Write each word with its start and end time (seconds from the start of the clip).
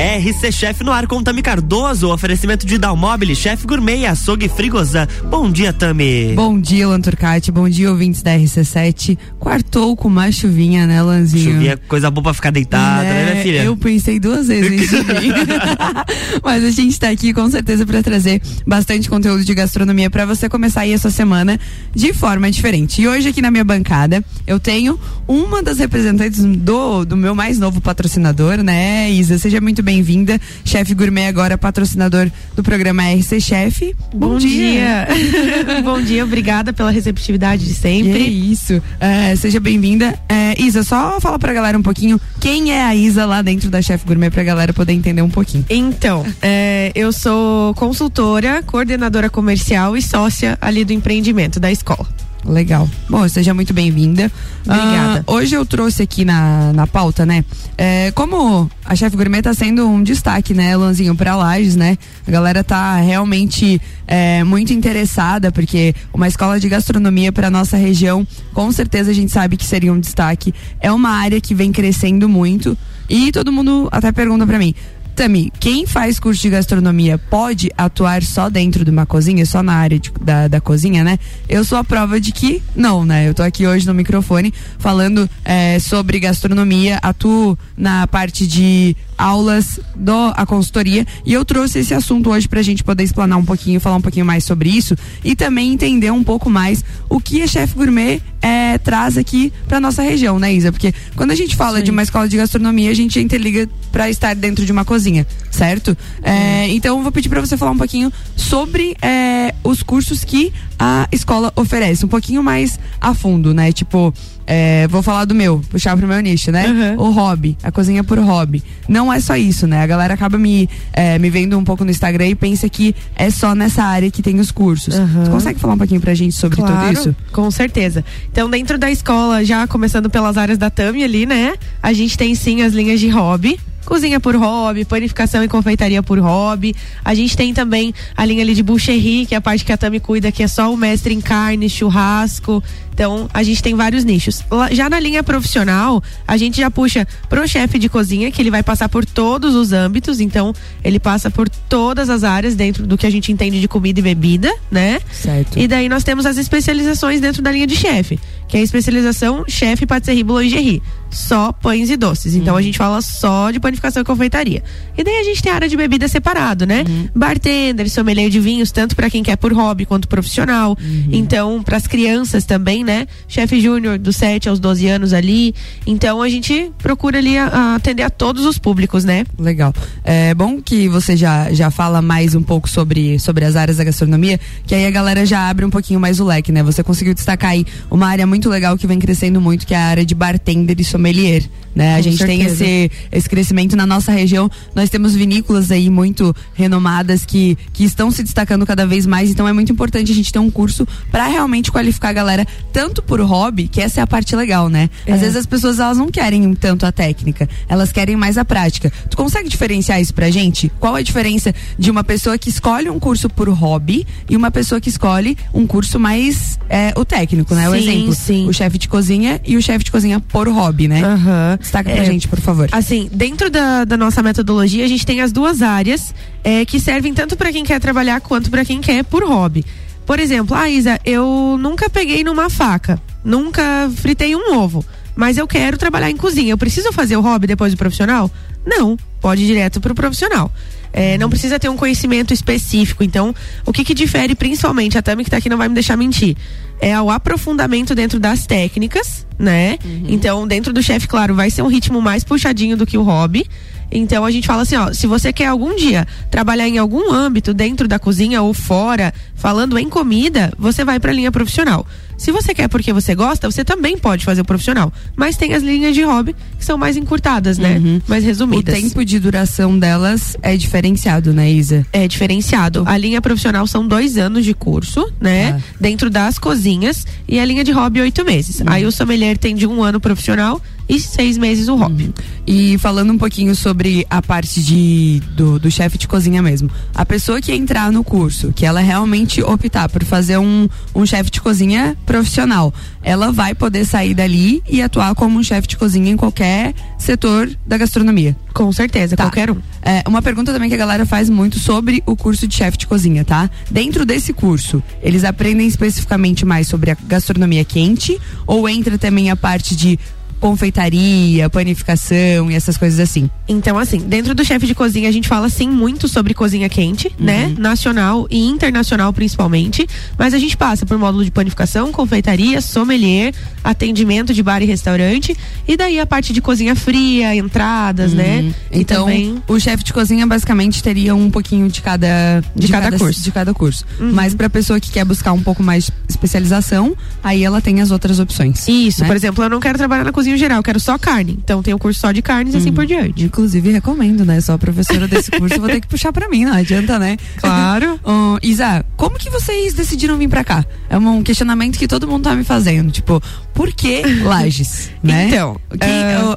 RC 0.00 0.50
Chef 0.50 0.82
no 0.82 0.92
ar 0.92 1.06
com 1.06 1.22
Tami 1.22 1.42
Cardoso, 1.42 2.08
oferecimento 2.08 2.66
de 2.66 2.78
Dalmobile, 2.78 3.36
Chef 3.36 3.66
Gourmet 3.66 3.98
e 3.98 4.06
Açougue 4.06 4.48
Frigosan. 4.48 5.06
Bom 5.28 5.50
dia, 5.50 5.74
Tami. 5.74 6.32
Bom 6.34 6.58
dia, 6.58 6.88
Lan 6.88 7.02
Turcati. 7.02 7.52
Bom 7.52 7.68
dia, 7.68 7.90
ouvintes 7.90 8.22
da 8.22 8.34
RC7. 8.34 9.18
Quartou 9.38 9.94
com 9.94 10.08
uma 10.08 10.32
chuvinha, 10.32 10.86
né, 10.86 11.02
Lanzinho? 11.02 11.52
Chuvinha, 11.52 11.76
coisa 11.76 12.10
boa 12.10 12.22
pra 12.22 12.32
ficar 12.32 12.50
deitada, 12.50 13.02
né, 13.02 13.12
né 13.12 13.30
minha 13.30 13.42
filha? 13.42 13.62
Eu 13.62 13.76
pensei 13.76 14.18
duas 14.18 14.48
vezes 14.48 14.72
em 14.72 14.86
subir. 14.88 15.34
Mas 16.42 16.64
a 16.64 16.70
gente 16.70 16.98
tá 16.98 17.10
aqui 17.10 17.34
com 17.34 17.50
certeza 17.50 17.84
para 17.84 18.02
trazer 18.02 18.40
bastante 18.66 19.06
conteúdo 19.06 19.44
de 19.44 19.54
gastronomia 19.54 20.08
para 20.08 20.24
você 20.24 20.48
começar 20.48 20.80
aí 20.80 20.94
essa 20.94 21.10
semana 21.10 21.60
de 21.94 22.14
forma 22.14 22.50
diferente. 22.50 23.02
E 23.02 23.06
hoje 23.06 23.28
aqui 23.28 23.42
na 23.42 23.50
minha 23.50 23.64
bancada 23.64 24.24
eu 24.46 24.58
tenho 24.58 24.98
uma 25.28 25.62
das 25.62 25.78
representantes 25.78 26.42
do, 26.42 27.04
do 27.04 27.18
meu 27.18 27.34
mais 27.34 27.58
novo 27.58 27.82
patrocinador, 27.82 28.62
né, 28.62 29.10
Isa? 29.10 29.38
Seja 29.38 29.60
muito 29.60 29.82
bem-vinda. 29.90 30.40
Chefe 30.64 30.94
Gourmet 30.94 31.26
agora 31.26 31.58
patrocinador 31.58 32.30
do 32.54 32.62
programa 32.62 33.02
RC 33.02 33.40
Chef. 33.40 33.92
Bom, 34.14 34.30
Bom 34.30 34.38
dia. 34.38 35.08
dia. 35.10 35.82
Bom 35.82 36.00
dia, 36.00 36.22
obrigada 36.22 36.72
pela 36.72 36.92
receptividade 36.92 37.66
de 37.66 37.74
sempre. 37.74 38.22
É 38.22 38.28
isso. 38.28 38.80
É, 39.00 39.34
seja 39.34 39.58
bem-vinda. 39.58 40.16
É, 40.28 40.54
Isa, 40.62 40.84
só 40.84 41.20
fala 41.20 41.40
pra 41.40 41.52
galera 41.52 41.76
um 41.76 41.82
pouquinho 41.82 42.20
quem 42.38 42.72
é 42.72 42.84
a 42.84 42.94
Isa 42.94 43.26
lá 43.26 43.42
dentro 43.42 43.68
da 43.68 43.82
Chef 43.82 44.06
Gourmet 44.06 44.30
pra 44.30 44.44
galera 44.44 44.72
poder 44.72 44.92
entender 44.92 45.22
um 45.22 45.30
pouquinho. 45.30 45.64
Então, 45.68 46.24
é, 46.40 46.92
eu 46.94 47.10
sou 47.12 47.74
consultora, 47.74 48.62
coordenadora 48.62 49.28
comercial 49.28 49.96
e 49.96 50.02
sócia 50.02 50.56
ali 50.60 50.84
do 50.84 50.92
empreendimento 50.92 51.58
da 51.58 51.72
escola. 51.72 52.06
Legal. 52.44 52.88
Bom, 53.08 53.28
seja 53.28 53.52
muito 53.52 53.74
bem-vinda. 53.74 54.30
Obrigada. 54.64 55.24
Uh, 55.26 55.34
hoje 55.34 55.54
eu 55.54 55.66
trouxe 55.66 56.02
aqui 56.02 56.24
na, 56.24 56.72
na 56.72 56.86
pauta, 56.86 57.26
né? 57.26 57.44
É, 57.76 58.10
como 58.12 58.70
a 58.84 58.96
Chef 58.96 59.14
Gourmet 59.14 59.42
tá 59.42 59.52
sendo 59.52 59.86
um 59.86 60.02
destaque, 60.02 60.54
né, 60.54 60.76
Lanzinho, 60.76 61.14
pra 61.14 61.36
Lages, 61.36 61.76
né? 61.76 61.98
A 62.26 62.30
galera 62.30 62.64
tá 62.64 62.96
realmente 62.96 63.80
é, 64.06 64.42
muito 64.42 64.72
interessada, 64.72 65.52
porque 65.52 65.94
uma 66.14 66.28
escola 66.28 66.58
de 66.58 66.68
gastronomia 66.68 67.30
para 67.30 67.50
nossa 67.50 67.76
região, 67.76 68.26
com 68.54 68.72
certeza 68.72 69.10
a 69.10 69.14
gente 69.14 69.30
sabe 69.30 69.56
que 69.56 69.64
seria 69.64 69.92
um 69.92 70.00
destaque. 70.00 70.54
É 70.80 70.90
uma 70.90 71.10
área 71.10 71.40
que 71.40 71.54
vem 71.54 71.70
crescendo 71.72 72.28
muito. 72.28 72.76
E 73.08 73.32
todo 73.32 73.52
mundo 73.52 73.88
até 73.90 74.12
pergunta 74.12 74.46
para 74.46 74.58
mim: 74.58 74.74
Tami, 75.14 75.52
quem 75.60 75.86
faz 75.86 76.18
curso 76.18 76.40
de 76.40 76.50
gastronomia 76.50 77.18
pode 77.18 77.70
atuar 77.76 78.22
só 78.22 78.48
dentro 78.48 78.84
de 78.84 78.90
uma 78.90 79.04
cozinha, 79.04 79.44
só 79.44 79.62
na 79.62 79.74
área 79.74 79.98
de, 79.98 80.10
da, 80.20 80.48
da 80.48 80.60
cozinha, 80.60 81.04
né? 81.04 81.18
Eu 81.48 81.64
sou 81.64 81.78
a 81.78 81.84
prova 81.84 82.20
de 82.20 82.32
que 82.32 82.62
não, 82.74 83.04
né? 83.04 83.28
Eu 83.28 83.34
tô 83.34 83.42
aqui 83.42 83.66
hoje 83.66 83.86
no 83.86 83.94
microfone 83.94 84.52
falando 84.78 85.28
é, 85.44 85.78
sobre 85.78 86.18
gastronomia, 86.18 86.98
atuo 87.02 87.58
na 87.76 88.06
parte 88.06 88.46
de 88.46 88.96
aulas 89.20 89.78
do 89.94 90.32
a 90.34 90.46
consultoria 90.46 91.06
e 91.24 91.32
eu 91.32 91.44
trouxe 91.44 91.80
esse 91.80 91.92
assunto 91.92 92.30
hoje 92.30 92.48
pra 92.48 92.62
gente 92.62 92.82
poder 92.82 93.04
explanar 93.04 93.38
um 93.38 93.44
pouquinho, 93.44 93.78
falar 93.78 93.96
um 93.96 94.00
pouquinho 94.00 94.24
mais 94.24 94.44
sobre 94.44 94.70
isso 94.70 94.96
e 95.22 95.36
também 95.36 95.72
entender 95.72 96.10
um 96.10 96.24
pouco 96.24 96.48
mais 96.48 96.82
o 97.08 97.20
que 97.20 97.42
a 97.42 97.46
Chef 97.46 97.74
Gourmet 97.74 98.20
é, 98.42 98.78
traz 98.78 99.18
aqui 99.18 99.52
pra 99.68 99.78
nossa 99.78 100.02
região, 100.02 100.38
né, 100.38 100.52
Isa? 100.52 100.72
Porque 100.72 100.94
quando 101.14 101.30
a 101.30 101.34
gente 101.34 101.54
fala 101.54 101.78
Sim. 101.78 101.84
de 101.84 101.90
uma 101.90 102.02
escola 102.02 102.28
de 102.28 102.36
gastronomia, 102.36 102.90
a 102.90 102.94
gente 102.94 103.20
interliga 103.20 103.68
para 103.92 104.08
estar 104.08 104.34
dentro 104.34 104.64
de 104.64 104.72
uma 104.72 104.84
cozinha, 104.84 105.26
certo? 105.50 105.96
É, 106.22 106.68
então, 106.68 107.02
vou 107.02 107.12
pedir 107.12 107.28
para 107.28 107.40
você 107.40 107.56
falar 107.56 107.72
um 107.72 107.78
pouquinho 107.78 108.12
sobre 108.36 108.96
é, 109.02 109.54
os 109.62 109.82
cursos 109.82 110.24
que 110.24 110.52
a 110.80 111.06
escola 111.12 111.52
oferece, 111.54 112.06
um 112.06 112.08
pouquinho 112.08 112.42
mais 112.42 112.80
a 112.98 113.12
fundo, 113.12 113.52
né? 113.52 113.70
Tipo, 113.70 114.14
é, 114.46 114.88
vou 114.88 115.02
falar 115.02 115.26
do 115.26 115.34
meu, 115.34 115.60
puxar 115.68 115.94
pro 115.94 116.08
meu 116.08 116.18
nicho, 116.20 116.50
né? 116.50 116.96
Uhum. 116.96 117.08
O 117.08 117.10
hobby, 117.10 117.54
a 117.62 117.70
cozinha 117.70 118.02
por 118.02 118.18
hobby. 118.18 118.62
Não 118.88 119.12
é 119.12 119.20
só 119.20 119.36
isso, 119.36 119.66
né? 119.66 119.82
A 119.82 119.86
galera 119.86 120.14
acaba 120.14 120.38
me, 120.38 120.70
é, 120.94 121.18
me 121.18 121.28
vendo 121.28 121.58
um 121.58 121.64
pouco 121.64 121.84
no 121.84 121.90
Instagram 121.90 122.28
e 122.28 122.34
pensa 122.34 122.66
que 122.66 122.96
é 123.14 123.28
só 123.28 123.54
nessa 123.54 123.84
área 123.84 124.10
que 124.10 124.22
tem 124.22 124.40
os 124.40 124.50
cursos. 124.50 124.96
Uhum. 124.96 125.24
Você 125.24 125.30
consegue 125.30 125.60
falar 125.60 125.74
um 125.74 125.78
pouquinho 125.78 126.00
pra 126.00 126.14
gente 126.14 126.34
sobre 126.34 126.56
claro, 126.56 126.88
tudo 126.88 126.92
isso? 126.92 127.16
Com 127.30 127.50
certeza. 127.50 128.02
Então, 128.32 128.48
dentro 128.48 128.78
da 128.78 128.90
escola, 128.90 129.44
já 129.44 129.66
começando 129.66 130.08
pelas 130.08 130.38
áreas 130.38 130.56
da 130.56 130.70
Tami 130.70 131.04
ali, 131.04 131.26
né? 131.26 131.56
A 131.82 131.92
gente 131.92 132.16
tem 132.16 132.34
sim 132.34 132.62
as 132.62 132.72
linhas 132.72 132.98
de 132.98 133.08
hobby, 133.10 133.60
cozinha 133.90 134.20
por 134.20 134.36
hobby, 134.36 134.84
panificação 134.84 135.42
e 135.42 135.48
confeitaria 135.48 136.00
por 136.00 136.16
hobby. 136.20 136.76
A 137.04 137.12
gente 137.12 137.36
tem 137.36 137.52
também 137.52 137.92
a 138.16 138.24
linha 138.24 138.40
ali 138.40 138.54
de 138.54 138.62
boucherie, 138.62 139.26
que 139.26 139.34
é 139.34 139.38
a 139.38 139.40
parte 139.40 139.64
que 139.64 139.72
a 139.72 139.76
Tami 139.76 139.98
cuida, 139.98 140.30
que 140.30 140.44
é 140.44 140.46
só 140.46 140.72
o 140.72 140.76
mestre 140.76 141.12
em 141.12 141.20
carne, 141.20 141.68
churrasco. 141.68 142.62
Então, 143.00 143.30
a 143.32 143.42
gente 143.42 143.62
tem 143.62 143.74
vários 143.74 144.04
nichos. 144.04 144.44
Já 144.72 144.90
na 144.90 145.00
linha 145.00 145.22
profissional, 145.22 146.02
a 146.28 146.36
gente 146.36 146.60
já 146.60 146.70
puxa 146.70 147.08
pro 147.30 147.48
chefe 147.48 147.78
de 147.78 147.88
cozinha, 147.88 148.30
que 148.30 148.42
ele 148.42 148.50
vai 148.50 148.62
passar 148.62 148.90
por 148.90 149.06
todos 149.06 149.54
os 149.54 149.72
âmbitos, 149.72 150.20
então 150.20 150.52
ele 150.84 151.00
passa 151.00 151.30
por 151.30 151.48
todas 151.48 152.10
as 152.10 152.24
áreas 152.24 152.54
dentro 152.54 152.86
do 152.86 152.98
que 152.98 153.06
a 153.06 153.10
gente 153.10 153.32
entende 153.32 153.58
de 153.58 153.66
comida 153.66 154.00
e 154.00 154.02
bebida, 154.02 154.54
né? 154.70 155.00
Certo. 155.10 155.58
E 155.58 155.66
daí 155.66 155.88
nós 155.88 156.04
temos 156.04 156.26
as 156.26 156.36
especializações 156.36 157.22
dentro 157.22 157.40
da 157.40 157.50
linha 157.50 157.66
de 157.66 157.74
chefe, 157.74 158.20
que 158.46 158.58
é 158.58 158.60
a 158.60 158.62
especialização 158.62 159.46
chefe, 159.48 159.86
patisserie, 159.86 160.22
boulangerie. 160.22 160.82
Só 161.10 161.52
pães 161.52 161.90
e 161.90 161.96
doces. 161.96 162.34
Então 162.34 162.52
uhum. 162.52 162.60
a 162.60 162.62
gente 162.62 162.78
fala 162.78 163.00
só 163.00 163.50
de 163.50 163.58
panificação 163.58 164.02
e 164.02 164.04
confeitaria. 164.04 164.62
E 164.96 165.02
daí 165.02 165.16
a 165.16 165.24
gente 165.24 165.42
tem 165.42 165.50
a 165.50 165.56
área 165.56 165.68
de 165.68 165.76
bebida 165.76 166.06
separado, 166.06 166.66
né? 166.66 166.84
Uhum. 166.86 167.08
Bartender, 167.14 167.88
sommelier 167.90 168.30
de 168.30 168.38
vinhos, 168.38 168.70
tanto 168.70 168.94
para 168.94 169.10
quem 169.10 169.22
quer 169.22 169.36
por 169.36 169.52
hobby 169.52 169.86
quanto 169.86 170.06
profissional. 170.06 170.76
Uhum. 170.80 171.08
Então, 171.10 171.62
para 171.64 171.76
as 171.76 171.86
crianças 171.86 172.44
também, 172.44 172.84
né? 172.84 172.89
Chefe 173.28 173.60
júnior 173.60 173.98
dos 173.98 174.16
7 174.16 174.48
aos 174.48 174.58
12 174.58 174.86
anos 174.88 175.12
ali. 175.12 175.54
Então 175.86 176.22
a 176.22 176.28
gente 176.28 176.70
procura 176.78 177.18
ali 177.18 177.36
a, 177.36 177.46
a 177.46 177.74
atender 177.76 178.02
a 178.02 178.10
todos 178.10 178.44
os 178.44 178.58
públicos, 178.58 179.04
né? 179.04 179.24
Legal. 179.38 179.72
É 180.04 180.34
bom 180.34 180.60
que 180.60 180.88
você 180.88 181.16
já, 181.16 181.52
já 181.52 181.70
fala 181.70 182.02
mais 182.02 182.34
um 182.34 182.42
pouco 182.42 182.68
sobre, 182.68 183.18
sobre 183.18 183.44
as 183.44 183.56
áreas 183.56 183.76
da 183.76 183.84
gastronomia, 183.84 184.38
que 184.66 184.74
aí 184.74 184.86
a 184.86 184.90
galera 184.90 185.24
já 185.24 185.48
abre 185.48 185.64
um 185.64 185.70
pouquinho 185.70 186.00
mais 186.00 186.20
o 186.20 186.24
leque, 186.24 186.52
né? 186.52 186.62
Você 186.62 186.82
conseguiu 186.82 187.14
destacar 187.14 187.50
aí 187.50 187.66
uma 187.90 188.06
área 188.06 188.26
muito 188.26 188.48
legal 188.48 188.76
que 188.76 188.86
vem 188.86 188.98
crescendo 188.98 189.40
muito, 189.40 189.66
que 189.66 189.74
é 189.74 189.78
a 189.78 189.86
área 189.86 190.04
de 190.04 190.14
bartender 190.14 190.80
e 190.80 190.84
sommelier. 190.84 191.44
Né? 191.74 191.94
a 191.94 192.00
gente 192.00 192.16
certeza. 192.16 192.38
tem 192.38 192.46
esse, 192.46 192.90
esse 193.12 193.28
crescimento 193.28 193.76
na 193.76 193.86
nossa 193.86 194.10
região. 194.10 194.50
Nós 194.74 194.90
temos 194.90 195.14
vinícolas 195.14 195.70
aí 195.70 195.88
muito 195.88 196.34
renomadas 196.52 197.24
que, 197.24 197.56
que 197.72 197.84
estão 197.84 198.10
se 198.10 198.22
destacando 198.24 198.66
cada 198.66 198.84
vez 198.86 199.06
mais. 199.06 199.30
Então 199.30 199.46
é 199.46 199.52
muito 199.52 199.70
importante 199.70 200.10
a 200.10 200.14
gente 200.14 200.32
ter 200.32 200.40
um 200.40 200.50
curso 200.50 200.86
para 201.10 201.26
realmente 201.26 201.70
qualificar 201.70 202.08
a 202.08 202.12
galera, 202.12 202.46
tanto 202.72 203.02
por 203.02 203.20
hobby, 203.20 203.68
que 203.68 203.80
essa 203.80 204.00
é 204.00 204.02
a 204.02 204.06
parte 204.06 204.34
legal, 204.34 204.68
né? 204.68 204.88
É. 205.06 205.12
Às 205.12 205.20
vezes 205.20 205.36
as 205.36 205.46
pessoas 205.46 205.78
elas 205.78 205.98
não 205.98 206.10
querem 206.10 206.54
tanto 206.54 206.86
a 206.86 206.92
técnica, 206.92 207.48
elas 207.68 207.92
querem 207.92 208.16
mais 208.16 208.38
a 208.38 208.44
prática. 208.44 208.92
Tu 209.08 209.16
consegue 209.16 209.48
diferenciar 209.48 210.00
isso 210.00 210.14
pra 210.14 210.30
gente? 210.30 210.70
Qual 210.80 210.94
a 210.94 211.02
diferença 211.02 211.54
de 211.78 211.90
uma 211.90 212.04
pessoa 212.04 212.38
que 212.38 212.48
escolhe 212.48 212.88
um 212.88 212.98
curso 212.98 213.28
por 213.28 213.48
hobby 213.48 214.06
e 214.28 214.36
uma 214.36 214.50
pessoa 214.50 214.80
que 214.80 214.88
escolhe 214.88 215.36
um 215.52 215.66
curso 215.66 215.98
mais 215.98 216.58
é, 216.68 216.92
o 216.96 217.04
técnico, 217.04 217.54
né? 217.54 217.64
Sim, 217.64 217.70
o 217.70 217.74
exemplo. 217.74 218.14
Sim. 218.14 218.48
O 218.48 218.52
chefe 218.52 218.78
de 218.78 218.88
cozinha 218.88 219.40
e 219.44 219.56
o 219.56 219.62
chefe 219.62 219.84
de 219.84 219.90
cozinha 219.90 220.20
por 220.20 220.48
hobby, 220.48 220.88
né? 220.88 221.02
Uhum. 221.06 221.56
Destaca 221.58 221.90
pra 221.90 222.02
é, 222.02 222.04
gente, 222.04 222.28
por 222.28 222.40
favor. 222.40 222.68
Assim, 222.72 223.08
dentro 223.12 223.50
da, 223.50 223.84
da 223.84 223.96
nossa 223.96 224.22
metodologia, 224.22 224.84
a 224.84 224.88
gente 224.88 225.04
tem 225.04 225.20
as 225.20 225.32
duas 225.32 225.62
áreas 225.62 226.14
é, 226.44 226.64
que 226.64 226.78
servem 226.78 227.12
tanto 227.12 227.36
para 227.36 227.52
quem 227.52 227.64
quer 227.64 227.80
trabalhar 227.80 228.20
quanto 228.20 228.50
para 228.50 228.64
quem 228.64 228.80
quer 228.80 229.04
por 229.04 229.24
hobby. 229.24 229.64
Por 230.10 230.18
exemplo, 230.18 230.56
ah, 230.56 230.68
Isa, 230.68 230.98
eu 231.04 231.56
nunca 231.60 231.88
peguei 231.88 232.24
numa 232.24 232.50
faca, 232.50 233.00
nunca 233.24 233.88
fritei 233.94 234.34
um 234.34 234.58
ovo, 234.58 234.84
mas 235.14 235.38
eu 235.38 235.46
quero 235.46 235.78
trabalhar 235.78 236.10
em 236.10 236.16
cozinha. 236.16 236.52
Eu 236.52 236.58
preciso 236.58 236.92
fazer 236.92 237.16
o 237.16 237.20
hobby 237.20 237.46
depois 237.46 237.72
do 237.72 237.76
profissional? 237.76 238.28
Não, 238.66 238.96
pode 239.20 239.44
ir 239.44 239.46
direto 239.46 239.80
pro 239.80 239.94
profissional. 239.94 240.52
É, 240.92 241.16
não 241.16 241.30
precisa 241.30 241.60
ter 241.60 241.68
um 241.68 241.76
conhecimento 241.76 242.34
específico. 242.34 243.04
Então, 243.04 243.32
o 243.64 243.72
que, 243.72 243.84
que 243.84 243.94
difere 243.94 244.34
principalmente, 244.34 244.98
a 244.98 245.02
Tami 245.02 245.22
que 245.22 245.28
está 245.28 245.36
aqui 245.36 245.48
não 245.48 245.56
vai 245.56 245.68
me 245.68 245.74
deixar 245.74 245.96
mentir, 245.96 246.36
é 246.80 247.00
o 247.00 247.08
aprofundamento 247.08 247.94
dentro 247.94 248.18
das 248.18 248.46
técnicas, 248.46 249.24
né? 249.38 249.78
Uhum. 249.84 250.06
Então, 250.08 250.44
dentro 250.44 250.72
do 250.72 250.82
chefe, 250.82 251.06
claro, 251.06 251.36
vai 251.36 251.50
ser 251.50 251.62
um 251.62 251.68
ritmo 251.68 252.02
mais 252.02 252.24
puxadinho 252.24 252.76
do 252.76 252.84
que 252.84 252.98
o 252.98 253.02
hobby. 253.04 253.46
Então 253.90 254.24
a 254.24 254.30
gente 254.30 254.46
fala 254.46 254.62
assim, 254.62 254.76
ó, 254.76 254.92
se 254.92 255.06
você 255.06 255.32
quer 255.32 255.46
algum 255.46 255.74
dia 255.74 256.06
trabalhar 256.30 256.68
em 256.68 256.78
algum 256.78 257.12
âmbito 257.12 257.52
dentro 257.52 257.88
da 257.88 257.98
cozinha 257.98 258.42
ou 258.42 258.54
fora, 258.54 259.12
falando 259.34 259.78
em 259.78 259.88
comida, 259.88 260.52
você 260.58 260.84
vai 260.84 261.00
para 261.00 261.10
a 261.10 261.14
linha 261.14 261.32
profissional. 261.32 261.86
Se 262.20 262.30
você 262.30 262.52
quer 262.52 262.68
porque 262.68 262.92
você 262.92 263.14
gosta, 263.14 263.50
você 263.50 263.64
também 263.64 263.96
pode 263.96 264.26
fazer 264.26 264.42
o 264.42 264.44
profissional. 264.44 264.92
Mas 265.16 265.38
tem 265.38 265.54
as 265.54 265.62
linhas 265.62 265.94
de 265.94 266.02
hobby 266.02 266.36
que 266.58 266.62
são 266.62 266.76
mais 266.76 266.94
encurtadas, 266.94 267.56
né? 267.56 267.78
Uhum. 267.78 268.02
Mais 268.06 268.22
resumidas. 268.22 268.78
O 268.78 268.82
tempo 268.82 269.02
de 269.06 269.18
duração 269.18 269.78
delas 269.78 270.36
é 270.42 270.54
diferenciado, 270.54 271.32
né, 271.32 271.50
Isa? 271.50 271.86
É 271.94 272.06
diferenciado. 272.06 272.82
A 272.84 272.98
linha 272.98 273.22
profissional 273.22 273.66
são 273.66 273.88
dois 273.88 274.18
anos 274.18 274.44
de 274.44 274.52
curso, 274.52 275.10
né? 275.18 275.52
Ah. 275.58 275.74
Dentro 275.80 276.10
das 276.10 276.38
cozinhas. 276.38 277.06
E 277.26 277.40
a 277.40 277.44
linha 277.44 277.64
de 277.64 277.72
hobby, 277.72 278.02
oito 278.02 278.22
meses. 278.22 278.60
Uhum. 278.60 278.66
Aí 278.68 278.84
o 278.84 278.92
sommelier 278.92 279.38
tem 279.38 279.56
de 279.56 279.66
um 279.66 279.82
ano 279.82 279.98
profissional 279.98 280.60
e 280.90 280.98
seis 280.98 281.38
meses 281.38 281.68
o 281.68 281.76
hobby. 281.76 282.04
Uhum. 282.04 282.12
E 282.46 282.78
falando 282.78 283.12
um 283.12 283.18
pouquinho 283.18 283.54
sobre 283.54 284.04
a 284.10 284.20
parte 284.20 284.60
de, 284.62 285.22
do, 285.36 285.58
do 285.58 285.70
chefe 285.70 285.96
de 285.96 286.08
cozinha 286.08 286.42
mesmo. 286.42 286.68
A 286.92 287.06
pessoa 287.06 287.40
que 287.40 287.52
entrar 287.52 287.92
no 287.92 288.02
curso, 288.02 288.52
que 288.52 288.66
ela 288.66 288.80
realmente 288.80 289.40
optar 289.40 289.88
por 289.88 290.02
fazer 290.04 290.38
um, 290.38 290.68
um 290.92 291.06
chefe 291.06 291.30
de 291.30 291.40
cozinha 291.40 291.96
profissional, 292.04 292.74
ela 293.02 293.30
vai 293.30 293.54
poder 293.54 293.84
sair 293.84 294.14
dali 294.14 294.62
e 294.68 294.82
atuar 294.82 295.14
como 295.14 295.38
um 295.38 295.42
chefe 295.42 295.68
de 295.68 295.76
cozinha 295.76 296.10
em 296.10 296.16
qualquer 296.16 296.74
setor 296.98 297.48
da 297.64 297.78
gastronomia. 297.78 298.36
Com 298.52 298.72
certeza, 298.72 299.16
tá. 299.16 299.24
qualquer 299.24 299.50
um. 299.50 299.58
É, 299.82 300.02
uma 300.08 300.20
pergunta 300.20 300.52
também 300.52 300.68
que 300.68 300.74
a 300.74 300.78
galera 300.78 301.06
faz 301.06 301.30
muito 301.30 301.58
sobre 301.58 302.02
o 302.04 302.16
curso 302.16 302.48
de 302.48 302.54
chefe 302.54 302.76
de 302.76 302.86
cozinha, 302.86 303.24
tá? 303.24 303.48
Dentro 303.70 304.04
desse 304.04 304.32
curso, 304.32 304.82
eles 305.02 305.22
aprendem 305.22 305.68
especificamente 305.68 306.44
mais 306.44 306.66
sobre 306.66 306.90
a 306.90 306.96
gastronomia 307.06 307.64
quente 307.64 308.20
ou 308.44 308.68
entra 308.68 308.98
também 308.98 309.30
a 309.30 309.36
parte 309.36 309.76
de 309.76 309.98
confeitaria, 310.40 311.48
panificação 311.50 312.50
e 312.50 312.54
essas 312.54 312.76
coisas 312.76 312.98
assim. 312.98 313.30
Então, 313.46 313.78
assim, 313.78 313.98
dentro 313.98 314.34
do 314.34 314.44
chefe 314.44 314.66
de 314.66 314.74
cozinha 314.74 315.08
a 315.08 315.12
gente 315.12 315.28
fala 315.28 315.48
sim 315.48 315.68
muito 315.68 316.08
sobre 316.08 316.32
cozinha 316.32 316.68
quente, 316.68 317.08
uhum. 317.08 317.26
né? 317.26 317.54
Nacional 317.58 318.26
e 318.30 318.46
internacional 318.48 319.12
principalmente. 319.12 319.86
Mas 320.18 320.32
a 320.32 320.38
gente 320.38 320.56
passa 320.56 320.86
por 320.86 320.98
módulo 320.98 321.24
de 321.24 321.30
panificação, 321.30 321.92
confeitaria, 321.92 322.60
sommelier, 322.60 323.34
atendimento 323.62 324.32
de 324.32 324.42
bar 324.42 324.62
e 324.62 324.66
restaurante. 324.66 325.36
E 325.68 325.76
daí 325.76 326.00
a 326.00 326.06
parte 326.06 326.32
de 326.32 326.40
cozinha 326.40 326.74
fria, 326.74 327.34
entradas, 327.34 328.12
né? 328.12 328.38
uhum. 328.38 328.42
né? 328.48 328.54
Então, 328.72 329.04
também... 329.04 329.42
o 329.46 329.60
chefe 329.60 329.84
de 329.84 329.92
cozinha 329.92 330.26
basicamente 330.26 330.82
teria 330.82 331.14
um 331.14 331.30
pouquinho 331.30 331.68
de 331.68 331.82
cada, 331.82 332.42
de, 332.56 332.66
de 332.66 332.72
cada, 332.72 332.84
cada, 332.86 332.98
curso. 332.98 333.22
De 333.22 333.30
cada 333.30 333.52
curso. 333.54 333.84
Uhum. 334.00 334.12
Mas 334.12 334.34
pra 334.34 334.48
pessoa 334.48 334.80
que 334.80 334.90
quer 334.90 335.04
buscar 335.04 335.32
um 335.32 335.42
pouco 335.42 335.62
mais 335.62 335.84
de 335.84 335.92
especialização, 336.08 336.96
aí 337.22 337.44
ela 337.44 337.60
tem 337.60 337.80
as 337.80 337.90
outras 337.90 338.18
opções. 338.18 338.66
Isso, 338.66 339.02
né? 339.02 339.06
por 339.06 339.16
exemplo, 339.16 339.44
eu 339.44 339.50
não 339.50 339.60
quero 339.60 339.76
trabalhar 339.76 340.04
na 340.04 340.12
cozinha 340.12 340.29
cozinho 340.30 340.36
geral, 340.36 340.62
quero 340.62 340.78
só 340.78 340.96
carne. 340.98 341.38
Então 341.42 341.62
tem 341.62 341.74
o 341.74 341.78
curso 341.78 342.00
só 342.00 342.12
de 342.12 342.22
carnes 342.22 342.54
e 342.54 342.56
assim 342.56 342.70
hum. 342.70 342.74
por 342.74 342.86
diante. 342.86 343.24
Inclusive, 343.24 343.70
recomendo, 343.70 344.24
né? 344.24 344.40
Só 344.40 344.54
a 344.54 344.58
professora 344.58 345.08
desse 345.08 345.30
curso, 345.32 345.60
vou 345.60 345.68
ter 345.68 345.80
que 345.80 345.88
puxar 345.88 346.12
pra 346.12 346.28
mim, 346.28 346.44
não 346.44 346.54
adianta, 346.54 346.98
né? 346.98 347.16
Claro. 347.38 347.94
uh, 348.04 348.38
Isa, 348.42 348.84
como 348.96 349.18
que 349.18 349.30
vocês 349.30 349.74
decidiram 349.74 350.16
vir 350.16 350.28
pra 350.28 350.44
cá? 350.44 350.64
É 350.88 350.96
um 350.96 351.22
questionamento 351.22 351.78
que 351.78 351.88
todo 351.88 352.06
mundo 352.06 352.24
tá 352.24 352.34
me 352.34 352.44
fazendo. 352.44 352.90
Tipo, 352.90 353.22
por 353.54 353.72
que 353.72 354.02
Lages? 354.22 354.90
né? 355.02 355.28
Então, 355.28 355.56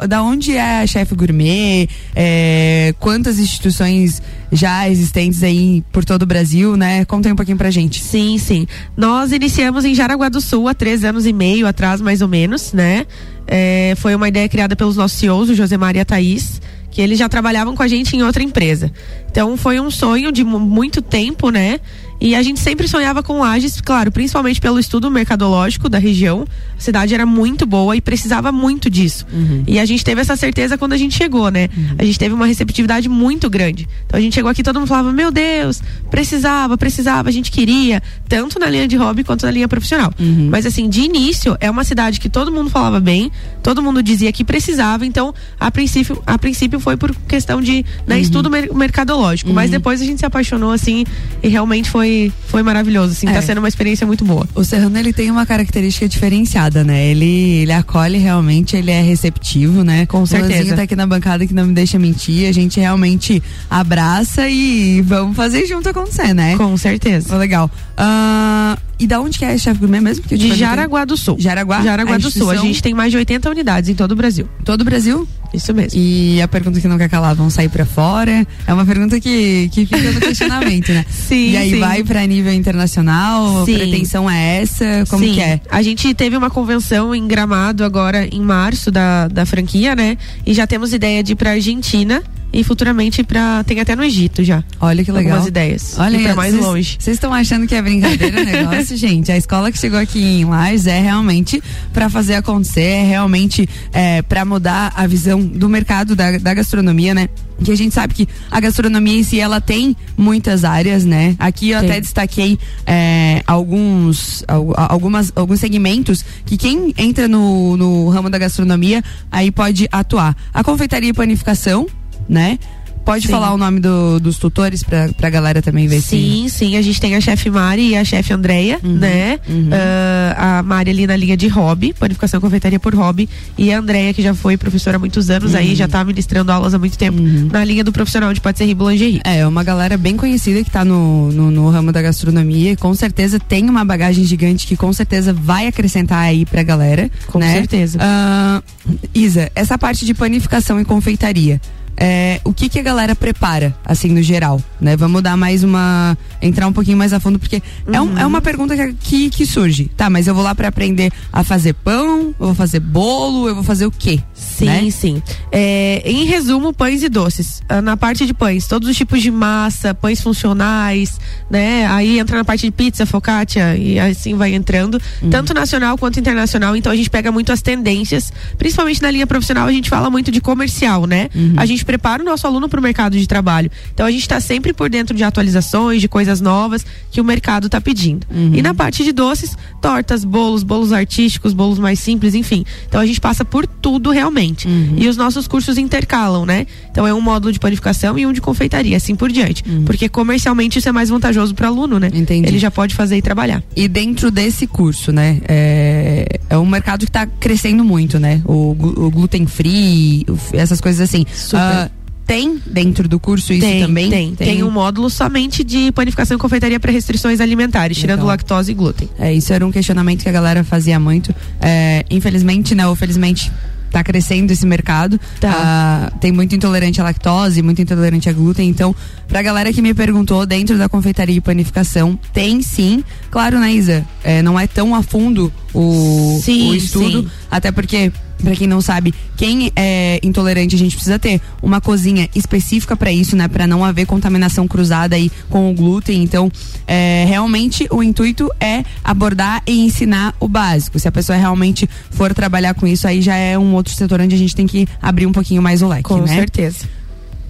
uh... 0.01 0.07
da 0.07 0.24
onde 0.24 0.56
é 0.56 0.81
a 0.81 0.88
chefe 0.88 1.16
gourmet? 1.16 1.88
É, 2.16 2.94
quantas 3.00 3.40
instituições 3.40 4.22
já 4.51 4.88
existentes 4.88 5.42
aí 5.44 5.84
por 5.92 6.06
todo 6.06 6.24
o 6.24 6.25
Brasil, 6.25 6.78
né? 6.78 7.06
Conta 7.06 7.28
aí 7.28 7.34
um 7.34 7.36
pouquinho 7.36 7.57
pra 7.57 7.72
gente. 7.72 8.01
Sim, 8.01 8.38
sim. 8.38 8.68
Nós 8.95 9.31
iniciamos 9.31 9.84
em 9.84 9.95
Jaraguá 9.95 10.30
do 10.30 10.40
Sul 10.40 10.68
há 10.68 10.74
três 10.74 11.04
anos 11.04 11.25
e 11.25 11.34
meio 11.34 11.68
atrás, 11.68 12.01
mais 12.01 12.22
ou 12.22 12.28
menos, 12.28 12.72
né? 12.72 13.06
É, 13.48 13.94
foi 13.98 14.16
uma 14.16 14.28
ideia 14.28 14.48
criada 14.48 14.75
pelos 14.75 14.95
nossos 14.95 15.18
CEOs, 15.18 15.50
o 15.50 15.56
José 15.56 15.78
Maria 15.78 16.06
Thaís, 16.06 16.62
que 16.90 17.01
eles 17.01 17.18
já 17.18 17.28
trabalhavam 17.28 17.75
com 17.75 17.84
a 17.84 17.88
gente 17.88 18.16
em 18.16 18.24
outra 18.24 18.44
empresa. 18.44 18.92
Então 19.30 19.57
foi 19.57 19.80
um 19.80 19.90
sonho 19.90 20.31
de 20.31 20.44
muito 20.44 21.01
tempo, 21.01 21.50
né? 21.50 21.80
E 22.24 22.36
a 22.36 22.42
gente 22.42 22.62
sempre 22.62 22.88
sonhava 22.88 23.22
com 23.22 23.40
Lages, 23.40 23.81
claro, 23.81 24.10
principalmente 24.10 24.62
pelo 24.62 24.80
estudo 24.80 25.12
mercadológico 25.12 25.90
da 25.90 25.98
região. 25.98 26.48
A 26.78 26.80
cidade 26.80 27.14
era 27.14 27.25
muito 27.25 27.66
boa 27.66 27.98
e 27.98 28.00
precisava 28.00 28.50
muito 28.50 28.90
disso. 28.90 29.25
Uhum. 29.34 29.66
E 29.68 29.78
a 29.78 29.84
gente 29.84 30.06
teve 30.06 30.22
essa 30.22 30.38
certeza 30.38 30.78
quando 30.78 30.94
a 30.94 30.98
gente 30.98 31.18
chegou, 31.18 31.52
né? 31.52 31.68
Uhum. 31.75 31.96
A 31.98 32.06
gente 32.06 32.18
teve 32.18 32.34
uma 32.34 32.46
receptividade 32.46 33.10
muito 33.10 33.50
grande. 33.50 33.90
Então 34.06 34.18
a 34.18 34.22
gente 34.22 34.36
chegou 34.36 34.50
aqui 34.50 34.64
todo 34.64 34.80
mundo 34.80 34.88
falava: 34.88 35.12
"Meu 35.12 35.31
Deus, 35.31 35.81
precisava, 36.10 36.78
precisava, 36.78 37.28
a 37.28 37.31
gente 37.31 37.52
queria", 37.52 38.02
tanto 38.30 38.58
na 38.58 38.69
linha 38.69 38.88
de 38.88 38.96
hobby 38.96 39.26
quanto 39.26 39.46
na 39.46 39.52
linha 39.52 39.68
profissional. 39.68 40.14
Uhum. 40.18 40.48
Mas 40.50 40.66
assim, 40.66 40.88
de 40.88 41.02
início 41.02 41.58
é 41.60 41.69
uma 41.69 41.84
cidade 41.84 42.22
que 42.22 42.30
todo 42.30 42.50
mundo 42.54 42.69
falava 42.69 43.02
bem, 43.02 43.30
todo 43.62 43.84
mundo 43.84 44.02
dizia 44.02 44.31
que 44.31 44.46
precisava, 44.46 45.06
então 45.06 45.34
a 45.60 45.69
princípio, 45.69 46.24
a 46.26 46.38
princípio 46.38 46.80
foi 46.80 46.96
por 46.96 47.14
questão 47.28 47.62
de 47.62 47.86
né, 48.08 48.16
uhum. 48.16 48.22
estudo 48.22 48.50
mer 48.50 48.74
mercadológico, 48.74 49.52
mas 49.52 49.66
uhum. 49.66 49.72
depois 49.72 50.02
a 50.02 50.06
gente 50.06 50.19
se 50.19 50.26
apaixonou 50.26 50.72
assim 50.72 51.04
e 51.42 51.50
realmente 51.50 51.90
foi 51.90 52.12
foi, 52.48 52.63
maravilhoso, 52.63 53.13
assim, 53.13 53.25
tá 53.25 53.33
é. 53.33 53.36
tá 53.36 53.42
sendo 53.42 53.57
uma 53.60 53.68
experiência 53.68 54.06
muito 54.06 54.24
boa. 54.24 54.48
O 54.54 54.63
Serrano, 54.63 54.98
ele 54.98 55.13
tem 55.13 55.30
uma 55.31 55.45
característica 55.45 56.07
diferenciada, 56.07 56.83
né? 56.83 57.06
Ele, 57.07 57.62
ele 57.62 57.71
acolhe 57.71 58.18
realmente, 58.18 58.75
ele 58.75 58.92
é 58.92 59.01
receptivo, 59.01 59.83
né? 59.83 60.06
Com 60.06 60.25
certeza. 60.25 60.74
O 60.74 60.75
tá 60.75 60.83
aqui 60.83 60.95
na 60.95 61.07
bancada 61.07 61.45
que 61.45 61.54
não 61.54 61.65
me 61.65 61.74
deixa 61.74 61.98
mentir, 62.00 62.48
a 62.48 62.51
gente 62.51 62.80
realmente 62.80 63.42
abraça 63.69 64.48
e 64.50 65.01
vamos 65.01 65.36
fazer 65.36 65.65
junto 65.65 65.89
acontecer, 65.89 66.33
né? 66.33 66.56
Com 66.57 66.75
certeza. 66.77 67.36
legal. 67.38 67.69
Uh, 67.98 68.77
e 69.04 69.08
da 69.08 69.20
onde 69.20 69.38
que 69.38 69.44
é 69.44 69.58
chefe 69.58 69.82
gourmet 69.82 70.00
mesmo? 70.00 70.24
Que 70.24 70.38
de 70.38 70.56
Jaraguá 70.56 71.04
do 71.04 71.18
Sul. 71.18 71.36
Jaraguá? 71.38 71.82
Jaraguá 71.82 72.18
do 72.18 72.32
Sul. 72.32 72.50
A 72.50 72.56
gente 72.56 72.82
tem 72.82 72.94
mais 72.94 73.12
de 73.12 73.18
80 73.18 73.50
unidades 73.50 73.90
em 73.90 73.96
todo 73.96 74.14
o 74.14 74.16
Brasil. 74.16 74.48
Todo 74.64 74.82
o 74.82 74.86
Brasil? 74.86 75.28
Isso 75.54 75.74
mesmo. 75.74 76.00
E 76.00 76.42
a 76.42 76.48
pergunta 76.48 76.80
que 76.80 76.88
não 76.88 76.98
quer 76.98 77.10
calar, 77.10 77.36
vão 77.36 77.50
sair 77.50 77.68
para 77.68 77.86
fora? 77.86 78.48
É 78.66 78.74
uma 78.74 78.86
pergunta 78.86 79.20
que, 79.20 79.70
que 79.74 79.86
fica 79.86 80.12
no 80.12 80.22
questionamento, 80.22 80.92
né? 80.94 81.06
sim. 81.12 81.52
E 81.52 81.58
aí 81.58 81.70
sim. 81.72 81.80
vai 81.80 82.04
para 82.04 82.26
nível 82.26 82.54
internacional? 82.54 83.66
Sim. 83.66 83.76
A 83.76 83.78
pretensão 83.78 84.30
é 84.30 84.62
essa? 84.62 85.04
Como 85.10 85.24
sim. 85.24 85.34
que 85.34 85.42
é? 85.42 85.60
A 85.70 85.82
gente 85.82 86.14
teve 86.14 86.38
uma 86.38 86.50
convenção 86.50 87.14
em 87.14 87.28
Gramado 87.28 87.84
agora 87.84 88.26
em 88.26 88.42
março 88.42 88.90
da, 88.90 89.28
da 89.28 89.46
franquia, 89.46 89.96
né? 89.96 90.18
E 90.46 90.54
já 90.54 90.66
temos 90.66 90.94
ideia 90.94 91.22
de 91.22 91.34
ir 91.34 91.36
pra 91.36 91.52
Argentina 91.52 92.24
e 92.54 92.64
futuramente 92.64 93.24
para 93.24 93.64
tem 93.64 93.80
até 93.80 93.96
no 93.96 94.04
Egito 94.04 94.44
já. 94.44 94.64
Olha 94.80 95.04
que 95.04 95.12
legal. 95.12 95.32
Algumas 95.32 95.48
ideias. 95.48 95.96
Olha 95.98 96.20
para 96.20 96.36
mais 96.36 96.54
cês, 96.54 96.64
longe. 96.64 96.98
Vocês 97.00 97.18
estão 97.18 97.34
achando 97.34 97.66
que 97.66 97.74
é 97.74 97.82
brincadeira 97.82 98.42
o 98.42 98.46
negócio, 98.46 98.96
gente? 98.96 99.32
A 99.32 99.38
escola 99.38 99.72
que 99.72 99.80
chegou 99.80 100.00
aqui 100.00 100.22
em 100.22 100.46
Lages 100.46 100.86
é 100.86 101.00
realmente 101.00 101.62
para 101.92 102.10
fazer 102.10 102.36
acontecer, 102.36 102.82
é 102.82 103.04
realmente 103.04 103.68
é, 103.92 104.22
para 104.22 104.46
mudar 104.46 104.94
a 104.96 105.08
visão 105.08 105.44
do 105.44 105.68
mercado 105.68 106.16
da, 106.16 106.38
da 106.38 106.54
gastronomia, 106.54 107.16
né? 107.16 107.28
que 107.64 107.72
a 107.72 107.78
gente 107.78 107.94
sabe 107.94 108.14
que 108.14 108.28
a 108.52 108.60
gastronomia 108.60 109.20
em 109.20 109.24
si 109.24 109.40
ela 109.40 109.62
tem 109.62 109.96
muitas 110.18 110.64
áreas, 110.64 111.06
né? 111.06 111.36
Aqui 111.40 111.70
eu 111.70 111.80
Sim. 111.80 111.86
até 111.86 112.02
destaquei 112.02 112.60
é, 112.86 113.42
alguns, 113.48 114.44
algumas, 114.48 115.32
alguns 115.36 115.60
segmentos 115.60 116.26
que 116.46 116.58
quem 116.58 116.94
entra 116.98 117.28
no, 117.28 117.78
no 117.78 118.10
ramo 118.10 118.30
da 118.30 118.38
gastronomia 118.38 119.04
aí 119.32 119.50
pode 119.50 119.88
atuar. 119.92 120.36
A 120.54 120.64
confeitaria 120.64 121.10
e 121.10 121.14
panificação, 121.14 121.88
né? 122.28 122.58
Pode 123.06 123.25
sim. 123.25 123.31
falar 123.34 123.54
o 123.54 123.58
nome 123.58 123.80
do, 123.80 124.20
dos 124.20 124.38
tutores 124.38 124.81
pra, 124.81 125.10
pra 125.10 125.30
galera 125.30 125.62
também 125.62 125.88
ver 125.88 126.02
sim, 126.02 126.48
se... 126.48 126.58
Sim, 126.58 126.78
A 126.78 126.81
gente 126.81 127.02
tem 127.02 127.16
a 127.16 127.22
chefe 127.22 127.50
Mari 127.50 127.90
e 127.90 127.98
a 127.98 128.06
chefe 128.06 128.34
Andréia, 128.34 128.80
uhum, 128.81 128.94
né? 128.94 129.40
Uhum. 129.48 129.68
Uh, 129.68 130.36
a 130.38 130.64
Mari 130.64 130.92
ali 130.92 131.08
na 131.08 131.16
linha 131.16 131.36
de 131.36 131.48
hobby, 131.50 131.94
panificação 131.94 132.40
confeitaria 132.40 132.80
por 132.80 132.96
hobby. 132.96 133.28
E 133.58 133.74
a 133.74 133.80
Andréia, 133.80 134.14
que 134.14 134.22
já 134.22 134.34
foi 134.34 134.56
professora 134.56 134.96
há 134.96 135.00
muitos 135.00 135.30
anos 135.30 135.52
uhum. 135.52 135.60
aí, 135.60 135.75
já 135.75 135.88
tá 135.88 136.04
ministrando 136.04 136.52
aulas 136.52 136.74
há 136.74 136.80
muito 136.80 136.98
tempo 136.98 137.20
uhum. 137.20 137.50
na 137.52 137.64
linha 137.66 137.84
do 137.84 137.92
profissional 137.92 138.34
de 138.34 138.40
patisserie 138.40 138.72
e 138.72 138.76
boulangerie. 138.76 139.22
É, 139.26 139.46
uma 139.46 139.64
galera 139.64 139.98
bem 139.98 140.16
conhecida 140.16 140.64
que 140.64 140.72
tá 140.72 140.86
no, 140.86 141.30
no, 141.31 141.52
no 141.52 141.69
ramo 141.69 141.92
da 141.92 142.02
gastronomia. 142.02 142.78
Com 142.78 142.94
certeza 142.96 143.38
tem 143.38 143.69
uma 143.69 143.84
bagagem 143.84 144.24
gigante 144.24 144.66
que 144.66 144.78
com 144.78 144.94
certeza 144.94 145.34
vai 145.34 145.68
acrescentar 145.68 146.19
aí 146.19 146.46
pra 146.46 146.64
galera. 146.64 147.12
Com 147.28 147.40
né? 147.40 147.54
certeza. 147.54 148.00
Uh, 148.00 148.94
Isa, 149.14 149.52
essa 149.56 149.78
parte 149.78 150.06
de 150.06 150.14
panificação 150.14 150.80
e 150.80 150.86
confeitaria 150.86 151.60
é, 151.98 152.42
o 152.44 152.54
que, 152.54 152.69
que 152.69 152.80
a 152.80 152.84
galera 152.84 153.16
prepara, 153.16 153.75
assim, 153.86 154.10
no 154.10 154.22
geral, 154.22 154.62
né? 154.80 154.95
Vamos 154.95 155.21
dar 155.21 155.38
mais 155.38 155.64
uma. 155.64 156.18
entrar 156.42 156.68
um 156.68 156.73
pouquinho 156.73 156.97
mais 156.97 157.14
a 157.14 157.19
fundo, 157.19 157.40
porque 157.40 157.62
uhum. 157.88 157.94
é, 157.94 158.02
um, 158.02 158.18
é 158.19 158.26
uma 158.26 158.42
pergunta 158.42 158.76
que, 158.76 158.94
que, 158.94 159.30
que, 159.30 159.45
surge. 159.45 159.92
Tá, 159.95 160.09
mas 160.09 160.28
eu 160.28 160.33
vou 160.33 160.44
lá 160.44 160.56
para 160.56 160.68
aprender 160.68 161.12
a 161.31 161.44
fazer 161.44 161.73
pão, 161.73 162.33
eu 162.40 162.45
vou 162.47 162.56
fazer 162.56 162.80
bolo, 162.80 163.47
eu 163.47 163.56
vou 163.56 163.64
fazer 163.64 163.85
o 163.85 163.92
quê? 163.92 164.19
Sim, 164.44 164.66
né? 164.66 164.90
sim. 164.90 165.21
É, 165.52 166.02
em 166.06 166.26
resumo, 166.26 166.73
pães 166.73 167.04
e 167.04 167.09
doces. 167.09 167.62
Ah, 167.68 167.81
na 167.81 167.97
parte 167.97 168.26
de 168.26 168.33
pães, 168.33 168.68
todos 168.68 168.88
os 168.88 168.95
tipos 168.95 169.21
de 169.21 169.30
massa, 169.30 169.94
pães 169.94 170.21
funcionais, 170.21 171.19
né? 171.50 171.85
Aí 171.88 172.19
entra 172.19 172.38
na 172.38 172.45
parte 172.45 172.62
de 172.62 172.71
pizza, 172.71 173.06
focaccia 173.06 173.76
e 173.76 174.00
assim 174.00 174.35
vai 174.35 174.54
entrando, 174.54 175.02
uhum. 175.21 175.30
tanto 175.30 175.54
nacional 175.54 175.97
quanto 175.97 176.19
internacional. 176.19 176.76
Então 176.76 176.92
a 176.92 176.95
gente 176.95 177.09
pega 177.09 177.31
muito 177.31 177.52
as 177.52 177.62
tendências, 177.62 178.31
principalmente 178.57 179.02
na 179.02 179.12
linha 179.12 179.28
profissional, 179.28 179.68
a 179.68 179.71
gente 179.71 179.90
fala 179.90 180.09
muito 180.09 180.31
de 180.31 180.40
comercial, 180.40 181.06
né? 181.06 181.30
Uhum. 181.35 181.54
A 181.57 181.66
gente 181.66 181.73
gente 181.73 181.85
prepara 181.85 182.23
o 182.23 182.26
nosso 182.26 182.47
aluno 182.47 182.69
para 182.69 182.80
o 182.80 182.83
mercado 182.83 183.18
de 183.18 183.28
trabalho. 183.28 183.69
Então 183.94 184.06
a 184.06 184.12
gente 184.12 184.21
está 184.21 184.40
sempre 184.40 184.73
por 184.73 184.90
dentro 184.90 185.16
de 185.16 185.23
atualizações, 185.23 186.02
de 186.02 186.07
coisas 186.07 186.40
novas 186.40 186.85
que 187.12 187.19
o 187.19 187.23
mercado 187.23 187.66
está 187.68 187.81
pedindo. 187.81 188.26
Uhum. 188.31 188.52
E 188.54 188.62
na 188.62 188.73
parte 188.73 189.04
de 189.04 189.12
doces, 189.12 189.57
tortas, 189.81 190.23
bolos, 190.23 190.64
bolos 190.64 190.94
artísticos, 190.94 191.54
bolos 191.54 191.78
mais 191.78 192.00
simples, 192.00 192.33
enfim. 192.33 192.66
Então 192.88 193.02
a 193.02 193.06
gente 193.06 193.19
passa 193.19 193.44
por 193.44 193.68
tudo 193.68 194.09
realmente. 194.09 194.32
Uhum. 194.68 194.95
E 194.97 195.07
os 195.07 195.18
nossos 195.18 195.47
cursos 195.47 195.78
intercalam, 195.78 196.45
né? 196.45 196.66
Então 196.92 197.06
é 197.07 197.13
um 197.13 197.21
módulo 197.21 197.52
de 197.52 197.59
panificação 197.59 198.18
e 198.18 198.25
um 198.25 198.33
de 198.33 198.42
confeitaria, 198.42 198.97
assim 198.97 199.16
por 199.16 199.31
diante. 199.31 199.63
Uhum. 199.68 199.85
Porque 199.85 200.09
comercialmente 200.09 200.80
isso 200.80 200.90
é 200.90 200.92
mais 200.92 201.09
vantajoso 201.09 201.54
para 201.54 201.69
o 201.69 201.73
aluno, 201.73 201.99
né? 201.99 202.09
Entendi. 202.13 202.47
Ele 202.47 202.59
já 202.59 202.71
pode 202.71 202.95
fazer 202.95 203.18
e 203.18 203.21
trabalhar. 203.21 203.63
E 203.75 203.87
dentro 203.87 204.30
desse 204.30 204.68
curso, 204.68 205.11
né? 205.11 205.40
É, 205.47 206.40
é 206.49 206.57
um 206.57 206.66
mercado 206.66 207.02
que 207.02 207.09
está 207.09 207.25
crescendo 207.25 207.83
muito, 207.83 208.19
né? 208.19 208.42
O, 208.45 208.71
o 208.71 209.11
gluten 209.11 209.45
free, 209.45 210.25
essas 210.54 210.81
coisas 210.81 211.02
assim. 211.02 211.25
Super. 211.33 211.87
Uh, 211.87 212.04
tem 212.25 212.59
dentro 212.66 213.07
do 213.07 213.19
curso 213.19 213.52
isso 213.54 213.66
tem, 213.66 213.81
também? 213.81 214.09
Tem, 214.09 214.35
tem. 214.35 214.47
Tem 214.47 214.63
um 214.63 214.71
módulo 214.71 215.09
somente 215.09 215.63
de 215.63 215.92
panificação 215.92 216.37
e 216.37 216.40
confeitaria 216.40 216.80
para 216.80 216.92
restrições 216.92 217.42
alimentares, 217.42 217.97
tirando 217.97 218.25
lactose 218.25 218.71
e 218.71 218.75
glúten. 218.75 219.09
É, 219.19 219.33
isso 219.33 219.52
era 219.54 219.66
um 219.66 219.71
questionamento 219.71 220.23
que 220.23 220.30
a 220.30 220.31
galera 220.31 220.63
fazia 220.63 220.99
muito. 220.99 221.33
É, 221.61 222.06
infelizmente, 222.09 222.73
né, 222.73 222.87
ou 222.87 222.95
felizmente, 222.95 223.52
tá 223.94 224.04
crescendo 224.04 224.52
esse 224.52 224.66
mercado. 224.66 225.19
Tá. 225.40 225.54
Ah, 225.56 226.12
tem 226.19 226.31
muito 226.31 226.56
intolerante 226.56 227.00
à 227.00 227.04
lactose, 227.04 227.62
muito 227.62 227.80
intolerante 227.80 228.28
a 228.28 228.33
glúten. 228.33 228.68
Então, 228.68 228.94
pra 229.28 229.44
galera 229.44 229.71
que 229.71 229.83
me 229.83 229.94
perguntou, 229.94 230.47
dentro 230.47 230.78
da 230.80 230.90
confeitaria 230.90 231.38
e 231.38 231.40
panificação, 231.42 232.19
tem 232.33 232.62
sim. 232.64 233.04
Claro, 233.30 233.59
né, 233.59 233.71
Isa? 233.71 234.04
É, 234.23 234.42
não 234.42 234.59
é 234.59 234.66
tão 234.66 234.95
a 234.95 235.04
fundo 235.04 235.54
o, 235.73 236.40
Sim, 236.44 236.71
o 236.71 236.76
estudo. 236.76 237.21
sim. 237.21 237.30
Até 237.52 237.71
porque, 237.71 238.12
pra 238.44 238.56
quem 238.56 238.68
não 238.68 238.81
sabe, 238.81 239.14
quem 239.35 239.71
é 239.76 240.19
intolerante, 240.23 240.76
a 240.76 240.78
gente 240.78 240.95
precisa 240.95 241.18
ter 241.18 241.42
uma 241.62 241.80
cozinha 241.80 242.30
específica 242.35 242.95
pra 242.95 243.12
isso, 243.12 243.35
né? 243.35 243.47
Pra 243.47 243.66
não 243.66 243.83
haver 243.83 244.06
contaminação 244.06 244.68
cruzada 244.68 245.16
aí 245.16 245.31
com 245.50 245.71
o 245.71 245.73
glúten. 245.73 246.21
Então, 246.21 246.52
é, 246.88 247.26
realmente 247.28 247.88
o 247.90 248.04
intuito 248.04 248.50
é 248.59 248.83
abordar 249.04 249.62
e 249.66 249.85
ensinar 249.85 250.35
o 250.40 250.47
básico. 250.47 251.00
Se 251.00 251.07
a 251.07 251.12
pessoa 251.12 251.38
realmente 251.38 251.90
for 252.12 252.33
trabalhar 252.33 252.73
com 252.73 252.85
isso, 252.85 253.07
aí 253.07 253.21
já 253.21 253.35
é 253.35 253.57
um 253.57 253.73
outro 253.73 253.94
setor 253.94 254.21
onde 254.21 254.35
a 254.35 254.38
gente 254.38 254.56
tem 254.56 254.68
que 254.68 254.88
abrir 255.02 255.26
um 255.26 255.31
pouquinho 255.31 255.62
mais 255.62 255.81
o 255.81 255.88
leque, 255.88 256.04
Com 256.04 256.21
né? 256.21 256.35
certeza. 256.35 256.88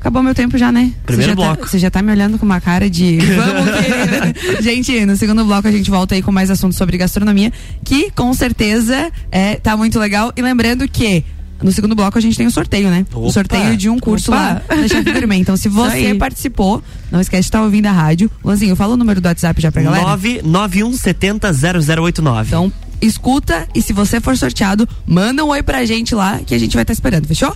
Acabou 0.03 0.22
meu 0.22 0.36
tempo 0.36 0.57
já, 0.57 0.69
né? 0.69 0.91
Primeiro 1.05 1.31
você 1.31 1.36
já 1.36 1.36
bloco. 1.48 1.62
Tá, 1.62 1.67
você 1.69 1.79
já 1.79 1.89
tá 1.89 2.01
me 2.01 2.12
olhando 2.12 2.38
com 2.38 2.45
uma 2.45 2.60
cara 2.60 2.89
de. 2.89 3.19
Vamos, 3.24 3.72
querida. 3.79 4.33
gente, 4.62 5.05
no 5.05 5.15
segundo 5.15 5.45
bloco 5.45 5.65
a 5.65 5.72
gente 5.72 5.89
volta 5.89 6.13
aí 6.13 6.22
com 6.22 6.29
mais 6.29 6.51
assuntos 6.51 6.77
sobre 6.77 6.98
gastronomia, 6.98 7.53
que 7.86 8.12
com 8.12 8.33
certeza 8.33 9.10
é, 9.31 9.55
tá 9.55 9.77
muito 9.77 9.98
legal. 9.98 10.33
E 10.36 10.41
lembrando 10.41 10.86
que. 10.89 11.24
No 11.62 11.72
segundo 11.72 11.95
bloco 11.95 12.17
a 12.17 12.22
gente 12.22 12.36
tem 12.36 12.45
o 12.45 12.51
sorteio, 12.51 12.89
né? 12.89 13.05
O 13.13 13.22
Opa. 13.22 13.31
sorteio 13.31 13.77
de 13.77 13.88
um 13.88 13.98
curso 13.98 14.33
Opa. 14.33 14.41
lá 14.41 14.62
da 14.75 14.86
Chef 14.89 15.10
Gourmet. 15.10 15.39
Então, 15.39 15.55
se 15.55 15.69
você 15.69 16.13
participou, 16.15 16.83
não 17.10 17.22
esquece 17.22 17.43
de 17.43 17.48
estar 17.48 17.62
ouvindo 17.62 17.86
a 17.86 17.91
rádio. 17.93 18.29
Lanzinho, 18.43 18.75
fala 18.75 18.95
o 18.95 18.98
número 18.98 19.22
do 19.22 19.25
WhatsApp 19.25 19.62
já 19.62 19.72
pra 19.72 19.83
galera. 19.83 20.03
991700089. 20.17 22.48
Então, 22.48 22.69
escuta 23.01 23.69
e 23.74 23.81
se 23.81 23.93
você 23.93 24.19
for 24.19 24.36
sorteado, 24.36 24.86
manda 25.07 25.45
um 25.45 25.48
oi 25.48 25.63
pra 25.63 25.86
gente 25.86 26.13
lá 26.13 26.41
que 26.45 26.53
a 26.53 26.60
gente 26.60 26.74
vai 26.74 26.83
estar 26.83 26.91
esperando, 26.91 27.25
fechou? 27.25 27.55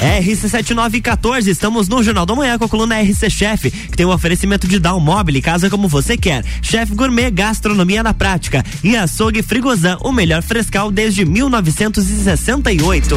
RC7914, 0.00 1.48
estamos 1.48 1.88
no 1.88 2.02
Jornal 2.02 2.26
da 2.26 2.34
Manhã 2.34 2.58
com 2.58 2.64
a 2.64 2.68
coluna 2.68 3.00
RC 3.00 3.30
Chef, 3.30 3.70
que 3.70 3.96
tem 3.96 4.04
um 4.04 4.10
oferecimento 4.10 4.68
de 4.68 4.78
Down 4.78 5.00
Mobile, 5.00 5.40
casa 5.40 5.70
como 5.70 5.88
você 5.88 6.16
quer. 6.16 6.44
Chef 6.62 6.92
Gourmet, 6.94 7.30
gastronomia 7.30 8.02
na 8.02 8.12
prática. 8.12 8.64
E 8.82 8.96
açougue 8.96 9.42
Frigozan, 9.42 9.96
o 10.02 10.12
melhor 10.12 10.42
frescal 10.42 10.90
desde 10.90 11.24
1968. 11.24 13.16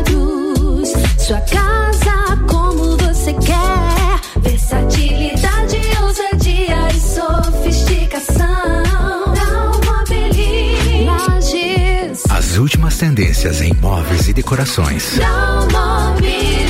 Tendências 13.01 13.61
em 13.61 13.73
móveis 13.81 14.27
e 14.27 14.33
decorações. 14.33 15.17
Dalmobile. 15.17 16.61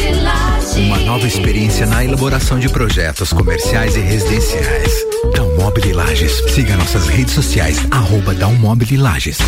Uma 0.77 0.97
nova 0.99 1.27
experiência 1.27 1.85
na 1.85 2.05
elaboração 2.05 2.57
de 2.57 2.69
projetos 2.69 3.33
comerciais 3.33 3.97
e 3.97 3.99
residenciais. 3.99 4.93
Dalmobile 5.35 5.91
Lages. 5.91 6.41
Siga 6.47 6.77
nossas 6.77 7.09
redes 7.09 7.33
sociais, 7.33 7.85
arroba 7.91 8.33
Dalmobile 8.33 8.95
Lages. 8.95 9.39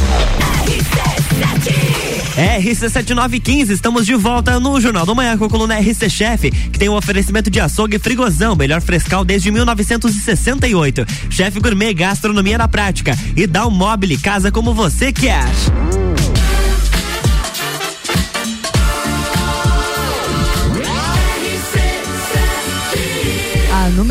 RC7915, 2.36 3.70
estamos 3.70 4.06
de 4.06 4.16
volta 4.16 4.60
no 4.60 4.82
Jornal 4.82 5.06
do 5.06 5.16
Manhã 5.16 5.38
com 5.38 5.46
a 5.46 5.50
coluna 5.50 5.80
RC 5.80 6.10
Chef, 6.10 6.52
que 6.52 6.78
tem 6.78 6.90
um 6.90 6.96
oferecimento 6.96 7.50
de 7.50 7.62
açougue 7.62 7.98
frigozão, 7.98 8.58
melhor 8.58 8.82
frescal 8.82 9.24
desde 9.24 9.50
1968. 9.52 11.06
Chef 11.30 11.58
Gourmet, 11.62 11.94
gastronomia 11.94 12.58
na 12.58 12.68
prática. 12.68 13.18
E 13.38 13.48
dá 13.48 13.66
um 13.66 13.72
mobile, 13.72 14.18
casa 14.18 14.52
como 14.52 14.74
você 14.74 15.14
quer. 15.14 15.48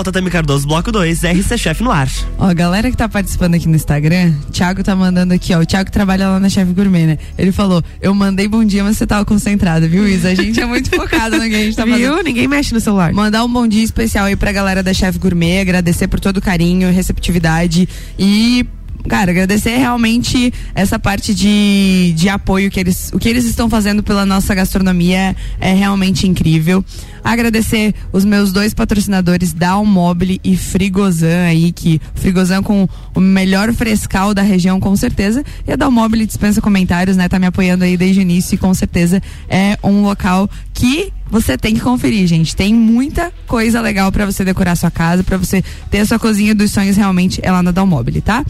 Volta, 0.00 0.10
Tami 0.10 0.30
Cardoso, 0.30 0.66
bloco 0.66 0.90
2, 0.90 1.24
RC 1.24 1.58
Chef 1.58 1.82
no 1.82 1.90
ar. 1.90 2.08
Ó, 2.38 2.46
a 2.46 2.54
galera 2.54 2.90
que 2.90 2.96
tá 2.96 3.06
participando 3.06 3.56
aqui 3.56 3.68
no 3.68 3.76
Instagram, 3.76 4.32
Thiago 4.50 4.82
tá 4.82 4.96
mandando 4.96 5.34
aqui, 5.34 5.54
ó. 5.54 5.60
O 5.60 5.66
Thiago 5.66 5.90
trabalha 5.90 6.26
lá 6.26 6.40
na 6.40 6.48
Chef 6.48 6.72
Gourmet, 6.72 7.04
né? 7.04 7.18
Ele 7.36 7.52
falou: 7.52 7.84
Eu 8.00 8.14
mandei 8.14 8.48
bom 8.48 8.64
dia, 8.64 8.82
mas 8.82 8.96
você 8.96 9.06
tava 9.06 9.26
concentrada, 9.26 9.86
viu, 9.86 10.08
Isa? 10.08 10.30
A 10.30 10.34
gente 10.34 10.58
é 10.58 10.64
muito 10.64 10.88
focado 10.96 11.36
no 11.36 11.42
que 11.42 11.54
a 11.54 11.64
gente 11.64 11.76
tá 11.76 11.86
fazendo. 11.86 12.14
Viu? 12.14 12.24
Ninguém 12.24 12.48
mexe 12.48 12.72
no 12.72 12.80
celular. 12.80 13.12
Mandar 13.12 13.44
um 13.44 13.52
bom 13.52 13.68
dia 13.68 13.84
especial 13.84 14.24
aí 14.24 14.36
pra 14.36 14.52
galera 14.52 14.82
da 14.82 14.94
Chef 14.94 15.18
Gourmet, 15.18 15.60
agradecer 15.60 16.08
por 16.08 16.18
todo 16.18 16.38
o 16.38 16.40
carinho, 16.40 16.90
receptividade 16.90 17.86
e. 18.18 18.66
Cara, 19.08 19.30
agradecer 19.30 19.76
realmente 19.76 20.52
essa 20.74 20.98
parte 20.98 21.34
de, 21.34 22.12
de 22.16 22.28
apoio 22.28 22.70
que 22.70 22.78
eles, 22.78 23.10
o 23.12 23.18
que 23.18 23.28
eles 23.28 23.44
estão 23.44 23.68
fazendo 23.68 24.02
pela 24.02 24.26
nossa 24.26 24.54
gastronomia 24.54 25.34
é 25.60 25.72
realmente 25.72 26.26
incrível. 26.26 26.84
Agradecer 27.22 27.94
os 28.12 28.24
meus 28.24 28.52
dois 28.52 28.72
patrocinadores, 28.72 29.52
Dalmobile 29.52 30.40
e 30.42 30.56
Frigozan 30.56 31.44
aí, 31.44 31.72
que 31.72 32.00
Frigozan 32.14 32.62
com 32.62 32.88
o 33.14 33.20
melhor 33.20 33.72
frescal 33.72 34.32
da 34.32 34.42
região, 34.42 34.80
com 34.80 34.94
certeza. 34.96 35.44
E 35.66 35.72
a 35.72 35.76
Dalmobile 35.76 36.26
dispensa 36.26 36.60
comentários, 36.60 37.16
né? 37.16 37.28
Tá 37.28 37.38
me 37.38 37.46
apoiando 37.46 37.84
aí 37.84 37.96
desde 37.96 38.20
o 38.20 38.22
início 38.22 38.54
e 38.54 38.58
com 38.58 38.72
certeza 38.72 39.22
é 39.48 39.78
um 39.82 40.02
local 40.02 40.48
que 40.72 41.12
você 41.30 41.56
tem 41.56 41.74
que 41.74 41.80
conferir, 41.80 42.26
gente. 42.26 42.54
Tem 42.56 42.74
muita 42.74 43.32
coisa 43.46 43.80
legal 43.80 44.10
pra 44.10 44.26
você 44.26 44.44
decorar 44.44 44.76
sua 44.76 44.90
casa, 44.90 45.22
pra 45.22 45.36
você 45.36 45.62
ter 45.90 46.00
a 46.00 46.06
sua 46.06 46.18
cozinha 46.18 46.54
dos 46.54 46.70
sonhos 46.70 46.96
realmente 46.96 47.40
é 47.42 47.50
lá 47.50 47.62
na 47.62 47.70
Dalmobile, 47.70 48.20
tá? 48.20 48.44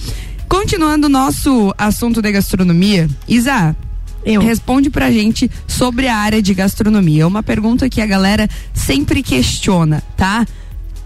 Continuando 0.48 1.06
o 1.06 1.10
nosso 1.10 1.72
assunto 1.78 2.20
de 2.20 2.32
gastronomia, 2.32 3.08
Isa, 3.28 3.76
Eu. 4.24 4.40
responde 4.42 4.90
pra 4.90 5.10
gente 5.10 5.48
sobre 5.66 6.08
a 6.08 6.16
área 6.16 6.42
de 6.42 6.52
gastronomia. 6.54 7.26
Uma 7.26 7.42
pergunta 7.42 7.88
que 7.88 8.00
a 8.00 8.06
galera 8.06 8.48
sempre 8.74 9.22
questiona, 9.22 10.02
tá? 10.16 10.44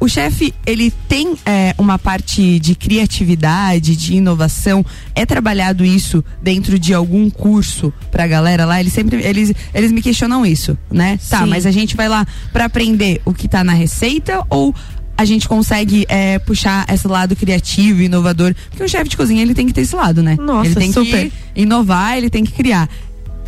O 0.05 0.09
chefe, 0.09 0.53
ele 0.67 0.93
tem 1.09 1.35
é, 1.47 1.75
uma 1.79 1.99
parte 1.99 2.61
de 2.61 2.75
criatividade, 2.75 3.97
de 3.97 4.17
inovação. 4.17 4.85
É 5.15 5.25
trabalhado 5.25 5.83
isso 5.83 6.23
dentro 6.43 6.79
de 6.79 6.93
algum 6.93 7.31
curso 7.31 7.91
pra 8.11 8.27
galera 8.27 8.67
lá? 8.67 8.79
Eles 8.79 8.93
sempre, 8.93 9.23
eles, 9.23 9.55
eles 9.73 9.91
me 9.91 10.03
questionam 10.03 10.45
isso, 10.45 10.77
né? 10.93 11.19
Tá, 11.31 11.39
Sim. 11.39 11.47
mas 11.47 11.65
a 11.65 11.71
gente 11.71 11.97
vai 11.97 12.07
lá 12.07 12.27
pra 12.53 12.67
aprender 12.67 13.23
o 13.25 13.33
que 13.33 13.49
tá 13.49 13.65
na 13.65 13.73
receita 13.73 14.45
ou 14.51 14.75
a 15.17 15.25
gente 15.25 15.49
consegue 15.49 16.05
é, 16.07 16.39
puxar 16.39 16.85
esse 16.93 17.09
lado 17.09 17.35
criativo 17.35 18.03
inovador? 18.03 18.55
Porque 18.69 18.85
o 18.85 18.89
chefe 18.89 19.09
de 19.09 19.17
cozinha, 19.17 19.41
ele 19.41 19.55
tem 19.55 19.67
que 19.67 19.73
ter 19.73 19.81
esse 19.81 19.97
lado, 19.97 20.23
né? 20.23 20.37
Nossa, 20.39 20.69
ele 20.69 20.75
tem 20.75 20.93
super. 20.93 21.31
que 21.31 21.33
inovar, 21.57 22.19
ele 22.19 22.29
tem 22.29 22.45
que 22.45 22.53
criar. 22.53 22.91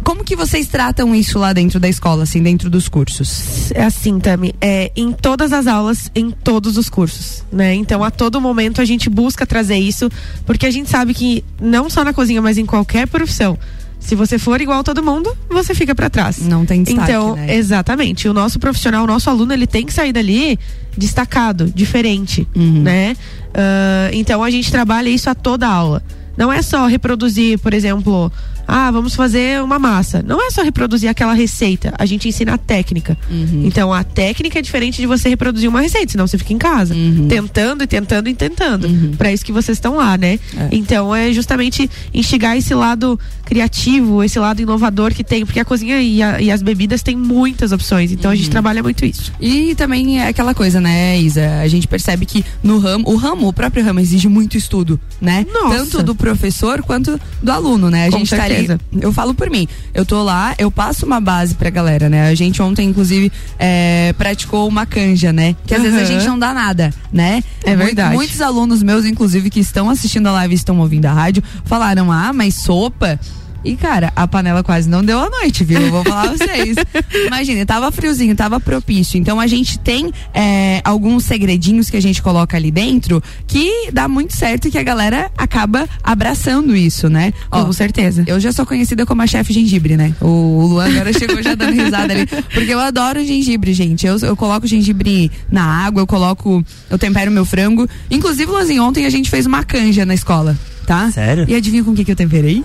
Como 0.06 0.22
que 0.22 0.36
vocês 0.36 0.68
tratam 0.68 1.12
isso 1.16 1.36
lá 1.36 1.52
dentro 1.52 1.80
da 1.80 1.88
escola, 1.88 2.22
assim, 2.22 2.40
dentro 2.40 2.70
dos 2.70 2.88
cursos? 2.88 3.72
É 3.72 3.82
assim, 3.82 4.20
Tami, 4.20 4.54
é 4.60 4.92
em 4.94 5.10
todas 5.10 5.52
as 5.52 5.66
aulas, 5.66 6.12
em 6.14 6.30
todos 6.30 6.76
os 6.76 6.88
cursos, 6.88 7.44
né? 7.50 7.74
Então, 7.74 8.04
a 8.04 8.10
todo 8.12 8.40
momento 8.40 8.80
a 8.80 8.84
gente 8.84 9.10
busca 9.10 9.44
trazer 9.44 9.78
isso, 9.78 10.08
porque 10.46 10.64
a 10.64 10.70
gente 10.70 10.88
sabe 10.88 11.12
que 11.12 11.42
não 11.60 11.90
só 11.90 12.04
na 12.04 12.12
cozinha, 12.12 12.40
mas 12.40 12.56
em 12.56 12.64
qualquer 12.64 13.08
profissão, 13.08 13.58
Se 13.98 14.14
você 14.14 14.38
for 14.38 14.60
igual 14.60 14.80
a 14.80 14.84
todo 14.84 15.02
mundo, 15.02 15.36
você 15.50 15.74
fica 15.74 15.92
para 15.92 16.08
trás. 16.08 16.38
Não 16.38 16.64
tem 16.64 16.82
destaque, 16.84 17.10
Então, 17.10 17.34
né? 17.34 17.56
exatamente. 17.56 18.28
O 18.28 18.32
nosso 18.34 18.60
profissional, 18.60 19.02
o 19.02 19.06
nosso 19.06 19.28
aluno, 19.28 19.52
ele 19.52 19.66
tem 19.66 19.84
que 19.86 19.92
sair 19.92 20.12
dali 20.12 20.56
destacado, 20.96 21.72
diferente, 21.74 22.46
Uhum. 22.54 22.82
né? 22.82 23.16
Ah, 23.52 24.08
então 24.12 24.44
a 24.44 24.50
gente 24.50 24.70
trabalha 24.70 25.08
isso 25.08 25.28
a 25.28 25.34
toda 25.34 25.66
aula. 25.66 26.02
Não 26.36 26.52
é 26.52 26.60
só 26.62 26.86
reproduzir, 26.86 27.58
por 27.58 27.72
exemplo, 27.74 28.30
ah, 28.66 28.90
vamos 28.90 29.14
fazer 29.14 29.62
uma 29.62 29.78
massa. 29.78 30.22
Não 30.26 30.44
é 30.46 30.50
só 30.50 30.62
reproduzir 30.62 31.08
aquela 31.08 31.32
receita. 31.34 31.92
A 31.98 32.04
gente 32.06 32.28
ensina 32.28 32.54
a 32.54 32.58
técnica. 32.58 33.16
Uhum. 33.30 33.62
Então 33.64 33.92
a 33.92 34.02
técnica 34.04 34.58
é 34.58 34.62
diferente 34.62 35.00
de 35.00 35.06
você 35.06 35.28
reproduzir 35.28 35.68
uma 35.68 35.80
receita, 35.80 36.12
senão 36.12 36.26
você 36.26 36.38
fica 36.38 36.52
em 36.52 36.58
casa, 36.58 36.94
Uhum. 36.94 37.28
tentando 37.28 37.82
e 37.84 37.86
tentando 37.86 38.28
e 38.28 38.34
tentando. 38.34 38.88
Pra 39.16 39.32
isso 39.32 39.44
que 39.44 39.52
vocês 39.52 39.76
estão 39.76 39.96
lá, 39.96 40.16
né? 40.18 40.38
É. 40.56 40.68
Então 40.72 41.14
é 41.14 41.32
justamente 41.32 41.88
instigar 42.12 42.56
esse 42.56 42.74
lado 42.74 43.18
criativo, 43.44 44.22
esse 44.22 44.38
lado 44.38 44.60
inovador 44.60 45.14
que 45.14 45.22
tem, 45.24 45.44
porque 45.46 45.60
a 45.60 45.64
cozinha 45.64 46.00
e, 46.02 46.22
a- 46.22 46.40
e 46.40 46.50
as 46.50 46.60
bebidas 46.62 47.02
têm 47.02 47.16
muitas 47.16 47.72
opções. 47.72 48.12
Então 48.12 48.30
a 48.30 48.34
Uhum. 48.34 48.36
gente 48.36 48.50
trabalha 48.50 48.82
muito 48.82 49.04
isso. 49.04 49.32
E 49.40 49.74
também 49.74 50.20
é 50.20 50.28
aquela 50.28 50.54
coisa, 50.54 50.80
né, 50.80 51.18
Isa? 51.18 51.60
A 51.60 51.68
gente 51.68 51.86
percebe 51.88 52.26
que 52.26 52.44
no 52.62 52.78
ramo, 52.78 53.08
o 53.08 53.16
ramo, 53.16 53.48
o 53.48 53.52
próprio 53.52 53.84
ramo 53.84 54.00
exige 54.00 54.28
muito 54.28 54.56
estudo, 54.56 55.00
né? 55.20 55.46
Nossa. 55.52 55.76
Tanto 55.78 56.02
do 56.02 56.14
professor 56.14 56.82
quanto 56.82 57.20
do 57.42 57.50
aluno, 57.52 57.88
né? 57.90 58.08
A 58.08 58.10
Com 58.10 58.18
gente 58.18 58.28
certeza. 58.30 58.48
tá 58.50 58.54
ali. 58.55 58.55
Eu 59.00 59.12
falo 59.12 59.34
por 59.34 59.50
mim. 59.50 59.68
Eu 59.94 60.04
tô 60.04 60.22
lá, 60.22 60.54
eu 60.58 60.70
passo 60.70 61.06
uma 61.06 61.20
base 61.20 61.54
pra 61.54 61.70
galera, 61.70 62.08
né? 62.08 62.28
A 62.28 62.34
gente 62.34 62.60
ontem, 62.62 62.88
inclusive, 62.88 63.30
é, 63.58 64.14
praticou 64.16 64.68
uma 64.68 64.86
canja, 64.86 65.32
né? 65.32 65.56
Que 65.66 65.74
às 65.74 65.82
vezes 65.82 65.98
a 65.98 66.04
gente 66.04 66.26
não 66.26 66.38
dá 66.38 66.52
nada, 66.52 66.92
né? 67.12 67.42
É 67.64 67.74
verdade. 67.76 68.14
Muitos 68.14 68.40
alunos 68.40 68.82
meus, 68.82 69.04
inclusive, 69.04 69.50
que 69.50 69.60
estão 69.60 69.90
assistindo 69.90 70.26
a 70.28 70.32
live 70.32 70.54
e 70.54 70.56
estão 70.56 70.78
ouvindo 70.80 71.06
a 71.06 71.12
rádio, 71.12 71.42
falaram: 71.64 72.10
ah, 72.12 72.32
mas 72.32 72.54
sopa. 72.54 73.18
E, 73.66 73.74
cara, 73.74 74.12
a 74.14 74.28
panela 74.28 74.62
quase 74.62 74.88
não 74.88 75.04
deu 75.04 75.18
a 75.18 75.28
noite, 75.28 75.64
viu? 75.64 75.80
Eu 75.80 75.90
vou 75.90 76.04
falar 76.04 76.28
pra 76.28 76.46
vocês. 76.46 76.76
Imagina, 77.26 77.66
tava 77.66 77.90
friozinho, 77.90 78.36
tava 78.36 78.60
propício. 78.60 79.18
Então 79.18 79.40
a 79.40 79.46
gente 79.48 79.76
tem 79.80 80.12
é, 80.32 80.80
alguns 80.84 81.24
segredinhos 81.24 81.90
que 81.90 81.96
a 81.96 82.00
gente 82.00 82.22
coloca 82.22 82.56
ali 82.56 82.70
dentro 82.70 83.20
que 83.44 83.90
dá 83.92 84.06
muito 84.06 84.36
certo 84.36 84.68
e 84.68 84.70
que 84.70 84.78
a 84.78 84.84
galera 84.84 85.32
acaba 85.36 85.88
abraçando 86.00 86.76
isso, 86.76 87.08
né? 87.08 87.32
Ó, 87.50 87.64
Com 87.64 87.72
certeza. 87.72 88.22
eu 88.28 88.38
já 88.38 88.52
sou 88.52 88.64
conhecida 88.64 89.04
como 89.04 89.20
a 89.22 89.26
chefe 89.26 89.52
gengibre, 89.52 89.96
né? 89.96 90.14
O 90.20 90.64
Luan 90.68 90.88
agora 90.88 91.12
chegou 91.12 91.42
já 91.42 91.56
dando 91.56 91.72
risada 91.72 92.12
ali. 92.12 92.26
Porque 92.26 92.72
eu 92.72 92.78
adoro 92.78 93.24
gengibre, 93.24 93.72
gente. 93.74 94.06
Eu, 94.06 94.16
eu 94.18 94.36
coloco 94.36 94.64
gengibre 94.64 95.28
na 95.50 95.64
água, 95.64 96.02
eu 96.02 96.06
coloco. 96.06 96.64
Eu 96.88 96.98
tempero 96.98 97.32
meu 97.32 97.44
frango. 97.44 97.88
Inclusive, 98.08 98.48
Luanzinho, 98.48 98.84
ontem 98.84 99.06
a 99.06 99.10
gente 99.10 99.28
fez 99.28 99.44
uma 99.44 99.64
canja 99.64 100.06
na 100.06 100.14
escola, 100.14 100.56
tá? 100.86 101.10
Sério? 101.10 101.46
E 101.48 101.54
adivinha 101.56 101.82
com 101.82 101.90
o 101.90 101.94
que, 101.96 102.04
que 102.04 102.12
eu 102.12 102.16
temperei? 102.16 102.64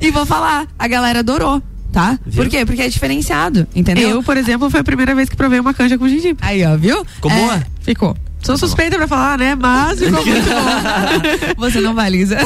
E 0.00 0.10
vou 0.10 0.26
falar, 0.26 0.66
a 0.78 0.88
galera 0.88 1.20
adorou, 1.20 1.62
tá? 1.92 2.18
Viu? 2.26 2.42
Por 2.42 2.50
quê? 2.50 2.64
Porque 2.64 2.82
é 2.82 2.88
diferenciado, 2.88 3.66
entendeu? 3.74 4.08
Eu, 4.10 4.22
por 4.22 4.36
exemplo, 4.36 4.70
foi 4.70 4.80
a 4.80 4.84
primeira 4.84 5.14
vez 5.14 5.28
que 5.28 5.36
provei 5.36 5.60
uma 5.60 5.74
canja 5.74 5.98
com 5.98 6.08
gengibre. 6.08 6.38
Aí, 6.44 6.64
ó, 6.64 6.76
viu? 6.76 7.04
Ficou 7.04 7.30
É, 7.30 7.36
boa? 7.36 7.62
Ficou. 7.80 8.16
Sou 8.42 8.58
suspeita 8.58 8.96
pra 8.96 9.06
falar, 9.06 9.38
né? 9.38 9.54
Mas 9.54 10.00
ficou 10.00 10.24
muito 10.26 10.44
bom. 10.48 11.54
Você 11.62 11.80
não 11.80 11.94
valiza. 11.94 12.38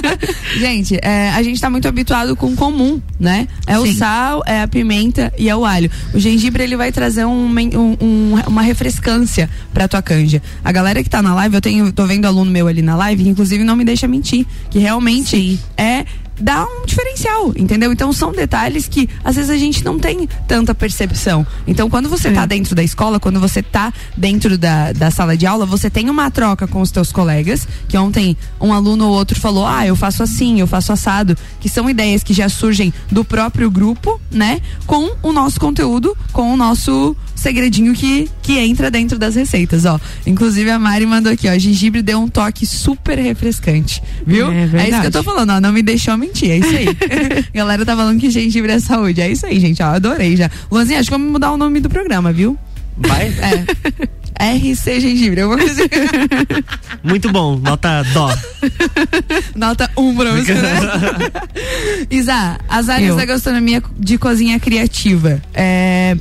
gente, 0.58 0.98
é, 1.02 1.30
a 1.30 1.42
gente 1.42 1.58
tá 1.60 1.70
muito 1.70 1.88
habituado 1.88 2.36
com 2.36 2.48
o 2.48 2.54
comum, 2.54 3.00
né? 3.18 3.48
É 3.66 3.78
o 3.78 3.86
Sim. 3.86 3.94
sal, 3.94 4.42
é 4.46 4.60
a 4.62 4.68
pimenta 4.68 5.32
e 5.38 5.48
é 5.48 5.56
o 5.56 5.64
alho. 5.64 5.90
O 6.12 6.18
gengibre, 6.18 6.62
ele 6.62 6.76
vai 6.76 6.92
trazer 6.92 7.24
um, 7.24 7.46
um- 7.48 7.96
um- 8.00 8.34
uma 8.46 8.60
refrescância 8.62 9.48
pra 9.72 9.88
tua 9.88 10.02
canja. 10.02 10.42
A 10.62 10.70
galera 10.70 11.02
que 11.02 11.08
tá 11.08 11.22
na 11.22 11.34
live, 11.34 11.54
eu 11.54 11.60
tenho, 11.62 11.90
tô 11.92 12.04
vendo 12.06 12.26
aluno 12.26 12.50
meu 12.50 12.66
ali 12.68 12.82
na 12.82 12.94
live, 12.96 13.22
que 13.24 13.28
inclusive 13.30 13.64
não 13.64 13.74
me 13.76 13.84
deixa 13.84 14.06
mentir, 14.06 14.46
que 14.70 14.78
realmente 14.78 15.58
é 15.78 16.04
dá 16.40 16.64
um 16.64 16.86
diferencial, 16.86 17.52
entendeu? 17.56 17.92
Então 17.92 18.12
são 18.12 18.32
detalhes 18.32 18.88
que 18.88 19.08
às 19.24 19.36
vezes 19.36 19.50
a 19.50 19.56
gente 19.56 19.84
não 19.84 19.98
tem 19.98 20.28
tanta 20.46 20.74
percepção. 20.74 21.46
Então 21.66 21.88
quando 21.90 22.08
você 22.08 22.30
tá 22.30 22.46
dentro 22.46 22.74
da 22.74 22.82
escola, 22.82 23.20
quando 23.20 23.40
você 23.40 23.62
tá 23.62 23.92
dentro 24.16 24.56
da, 24.56 24.92
da 24.92 25.10
sala 25.10 25.36
de 25.36 25.46
aula, 25.46 25.66
você 25.66 25.90
tem 25.90 26.08
uma 26.10 26.30
troca 26.30 26.66
com 26.66 26.80
os 26.80 26.90
teus 26.90 27.12
colegas, 27.12 27.66
que 27.88 27.96
ontem 27.96 28.36
um 28.60 28.72
aluno 28.72 29.06
ou 29.06 29.12
outro 29.12 29.38
falou, 29.38 29.66
ah, 29.66 29.86
eu 29.86 29.96
faço 29.96 30.22
assim, 30.22 30.60
eu 30.60 30.66
faço 30.66 30.92
assado, 30.92 31.36
que 31.60 31.68
são 31.68 31.88
ideias 31.88 32.22
que 32.22 32.32
já 32.32 32.48
surgem 32.48 32.92
do 33.10 33.24
próprio 33.24 33.70
grupo, 33.70 34.20
né? 34.30 34.60
Com 34.86 35.10
o 35.22 35.32
nosso 35.32 35.60
conteúdo, 35.60 36.16
com 36.32 36.52
o 36.52 36.56
nosso 36.56 37.16
segredinho 37.38 37.94
que, 37.94 38.28
que 38.42 38.58
entra 38.58 38.90
dentro 38.90 39.18
das 39.18 39.34
receitas, 39.34 39.84
ó. 39.84 39.98
Inclusive 40.26 40.70
a 40.70 40.78
Mari 40.78 41.06
mandou 41.06 41.32
aqui, 41.32 41.48
ó, 41.48 41.58
gengibre 41.58 42.02
deu 42.02 42.20
um 42.20 42.28
toque 42.28 42.66
super 42.66 43.18
refrescante, 43.18 44.02
viu? 44.26 44.50
É 44.50 44.62
É, 44.74 44.88
isso 44.90 45.00
que 45.00 45.06
eu 45.06 45.10
tô 45.12 45.22
falando, 45.22 45.50
ó, 45.50 45.60
não 45.60 45.72
me 45.72 45.82
deixou 45.82 46.16
mentir, 46.16 46.50
é 46.50 46.56
isso 46.58 46.68
aí. 46.76 46.86
Galera 47.54 47.84
tá 47.86 47.96
falando 47.96 48.18
que 48.20 48.30
gengibre 48.30 48.72
é 48.72 48.78
saúde, 48.80 49.20
é 49.20 49.30
isso 49.30 49.46
aí, 49.46 49.58
gente, 49.60 49.82
ó, 49.82 49.86
adorei 49.86 50.36
já. 50.36 50.50
Luanzinha, 50.70 51.00
acho 51.00 51.08
que 51.08 51.14
vamos 51.16 51.30
mudar 51.32 51.52
o 51.52 51.56
nome 51.56 51.80
do 51.80 51.88
programa, 51.88 52.32
viu? 52.32 52.58
Vai? 52.96 53.28
É. 53.28 54.08
RC 54.40 55.00
Gengibre, 55.00 55.40
eu 55.40 55.48
vou 55.48 55.58
fazer 55.58 55.90
Muito 57.02 57.28
bom. 57.32 57.56
Nota 57.58 58.04
dó. 58.14 58.32
nota 59.56 59.90
1 59.96 60.08
um 60.08 60.14
pra 60.14 60.30
você, 60.30 60.54
né? 60.54 60.70
Isa, 62.08 62.56
as 62.68 62.88
áreas 62.88 63.10
Eu. 63.10 63.16
da 63.16 63.24
gastronomia 63.24 63.82
de 63.98 64.16
cozinha 64.16 64.60
criativa. 64.60 65.42
É, 65.52 66.16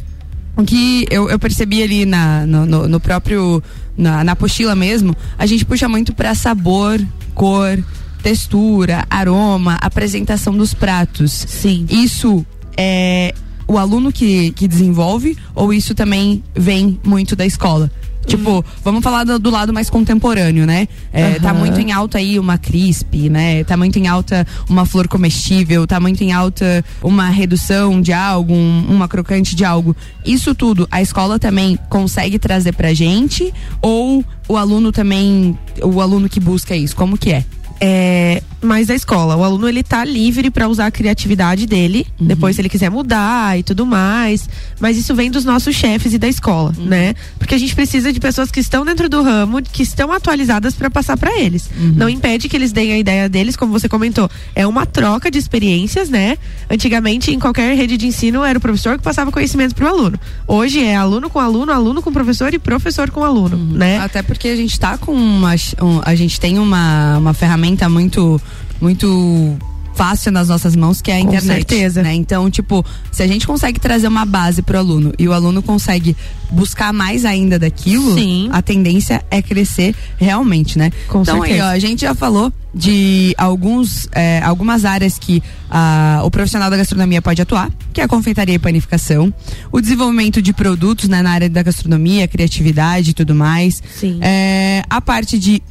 o 0.57 0.63
que 0.65 1.05
eu, 1.09 1.29
eu 1.29 1.39
percebi 1.39 1.81
ali 1.83 2.05
na, 2.05 2.45
no, 2.45 2.65
no- 2.65 2.87
no 2.87 2.99
próprio. 2.99 3.63
Na, 3.97 4.23
na 4.23 4.33
apostila 4.33 4.75
mesmo, 4.75 5.15
a 5.39 5.45
gente 5.47 5.65
puxa 5.65 5.89
muito 5.89 6.13
pra 6.13 6.35
sabor, 6.35 7.03
cor, 7.33 7.83
textura, 8.21 9.05
aroma, 9.09 9.75
apresentação 9.81 10.55
dos 10.55 10.71
pratos. 10.73 11.31
Sim. 11.31 11.87
Isso 11.89 12.45
é 12.77 13.33
o 13.67 13.77
aluno 13.77 14.11
que, 14.11 14.51
que 14.51 14.67
desenvolve 14.67 15.35
ou 15.55 15.73
isso 15.73 15.95
também 15.95 16.43
vem 16.55 16.99
muito 17.03 17.35
da 17.35 17.43
escola? 17.45 17.89
Tipo, 18.27 18.63
vamos 18.83 19.03
falar 19.03 19.23
do, 19.23 19.39
do 19.39 19.49
lado 19.49 19.73
mais 19.73 19.89
contemporâneo, 19.89 20.65
né? 20.65 20.87
É, 21.13 21.39
Tá 21.39 21.51
Aham. 21.51 21.59
muito 21.59 21.79
em 21.79 21.91
alta 21.91 22.17
aí 22.17 22.37
uma 22.37 22.57
crisp, 22.57 23.29
né? 23.29 23.63
Tá 23.63 23.77
muito 23.77 23.97
em 23.97 24.07
alta 24.07 24.45
uma 24.69 24.85
flor 24.85 25.07
comestível, 25.07 25.87
tá 25.87 25.99
muito 25.99 26.23
em 26.23 26.31
alta 26.33 26.83
uma 27.01 27.29
redução 27.29 28.01
de 28.01 28.11
algo, 28.11 28.53
um- 28.53 28.85
uma 28.89 29.07
crocante 29.07 29.55
de 29.55 29.63
algo. 29.63 29.95
Isso 30.25 30.53
tudo, 30.53 30.87
a 30.91 31.01
escola 31.01 31.39
também 31.39 31.79
consegue 31.89 32.37
trazer 32.37 32.73
pra 32.73 32.93
gente? 32.93 33.53
Ou 33.81 34.23
o 34.47 34.57
aluno 34.57 34.91
também, 34.91 35.57
o 35.81 36.01
aluno 36.01 36.27
que 36.27 36.39
busca 36.39 36.75
isso, 36.75 36.95
como 36.95 37.17
que 37.17 37.31
é? 37.31 37.45
É, 37.79 38.41
mais 38.61 38.87
da 38.87 38.95
escola. 38.95 39.35
O 39.35 39.43
aluno 39.43 39.67
ele 39.67 39.83
tá 39.83 40.03
livre 40.03 40.49
para 40.49 40.67
usar 40.67 40.87
a 40.87 40.91
criatividade 40.91 41.65
dele, 41.65 42.05
Uhum. 42.19 42.27
depois 42.27 42.55
se 42.55 42.61
ele 42.61 42.69
quiser 42.69 42.89
mudar 42.89 43.57
e 43.59 43.63
tudo 43.63 43.85
mais. 43.85 44.49
Mas 44.79 44.97
isso 44.97 45.13
vem 45.15 45.29
dos 45.29 45.45
nossos 45.45 45.75
chefes 45.75 46.13
e 46.13 46.17
da 46.17 46.27
escola, 46.27 46.73
Uhum. 46.77 46.85
né? 46.85 47.13
Porque 47.37 47.53
a 47.55 47.57
gente 47.57 47.75
precisa 47.75 48.11
de 48.11 48.19
pessoas 48.19 48.49
que 48.51 48.59
estão 48.59 48.83
dentro 48.83 49.07
do 49.07 49.21
ramo, 49.21 49.61
que 49.61 49.83
estão 49.83 50.11
atualizadas 50.11 50.73
para 50.73 50.89
passar 50.89 51.17
para 51.17 51.37
eles. 51.39 51.69
Uhum. 51.79 51.93
Não 51.95 52.09
impede 52.09 52.49
que 52.49 52.55
eles 52.55 52.71
deem 52.71 52.91
a 52.93 52.97
ideia 52.97 53.29
deles, 53.29 53.55
como 53.55 53.71
você 53.71 53.87
comentou. 53.87 54.29
É 54.55 54.65
uma 54.65 54.85
troca 54.85 55.29
de 55.29 55.37
experiências, 55.37 56.09
né? 56.09 56.37
Antigamente, 56.69 57.31
em 57.31 57.39
qualquer 57.39 57.75
rede 57.75 57.95
de 57.95 58.07
ensino, 58.07 58.43
era 58.43 58.57
o 58.57 58.61
professor 58.61 58.97
que 58.97 59.03
passava 59.03 59.31
conhecimento 59.31 59.75
para 59.75 59.85
o 59.85 59.87
aluno. 59.87 60.19
Hoje 60.47 60.83
é 60.83 60.95
aluno 60.95 61.29
com 61.29 61.39
aluno, 61.39 61.71
aluno 61.71 62.01
com 62.01 62.11
professor 62.11 62.53
e 62.53 62.59
professor 62.59 63.11
com 63.11 63.23
aluno, 63.23 63.55
né? 63.57 63.99
Até 63.99 64.21
porque 64.23 64.47
a 64.47 64.55
gente 64.55 64.79
tá 64.79 64.97
com 64.97 65.13
uma. 65.13 65.53
um- 65.81 66.01
a 66.03 66.15
gente 66.15 66.39
tem 66.39 66.57
uma, 66.57 67.17
uma 67.19 67.33
ferramenta 67.33 67.66
muito. 67.89 68.39
Muito 68.79 69.57
fácil 69.97 70.31
nas 70.31 70.47
nossas 70.47 70.75
mãos, 70.75 71.01
que 71.01 71.09
é 71.09 71.15
a 71.15 71.21
Com 71.21 71.29
internet. 71.29 71.55
certeza. 71.55 72.03
Né? 72.03 72.13
Então, 72.13 72.49
tipo, 72.51 72.85
se 73.11 73.23
a 73.23 73.27
gente 73.27 73.47
consegue 73.47 73.79
trazer 73.79 74.07
uma 74.07 74.25
base 74.25 74.61
pro 74.61 74.77
aluno 74.77 75.11
e 75.17 75.27
o 75.27 75.33
aluno 75.33 75.63
consegue 75.63 76.15
buscar 76.51 76.93
mais 76.93 77.25
ainda 77.25 77.57
daquilo, 77.57 78.13
Sim. 78.13 78.47
a 78.51 78.61
tendência 78.61 79.25
é 79.31 79.41
crescer 79.41 79.95
realmente, 80.17 80.77
né? 80.77 80.91
Com 81.07 81.23
então 81.23 81.41
aí, 81.41 81.49
certeza. 81.49 81.67
ó, 81.67 81.71
a 81.71 81.79
gente 81.79 82.01
já 82.01 82.13
falou 82.13 82.53
de 82.73 83.33
alguns, 83.37 84.07
é, 84.11 84.39
algumas 84.43 84.85
áreas 84.85 85.17
que 85.17 85.41
ah, 85.69 86.21
o 86.23 86.29
profissional 86.29 86.69
da 86.69 86.77
gastronomia 86.77 87.21
pode 87.21 87.41
atuar, 87.41 87.71
que 87.91 87.99
é 87.99 88.03
a 88.03 88.07
confeitaria 88.07 88.53
e 88.55 88.59
panificação, 88.59 89.33
o 89.71 89.81
desenvolvimento 89.81 90.41
de 90.41 90.53
produtos 90.53 91.09
né, 91.09 91.23
na 91.23 91.31
área 91.31 91.49
da 91.49 91.63
gastronomia, 91.63 92.27
criatividade 92.27 93.09
e 93.09 93.13
tudo 93.13 93.33
mais. 93.33 93.81
Sim. 93.95 94.19
É, 94.21 94.83
a 94.89 95.01
parte 95.01 95.39
de. 95.39 95.61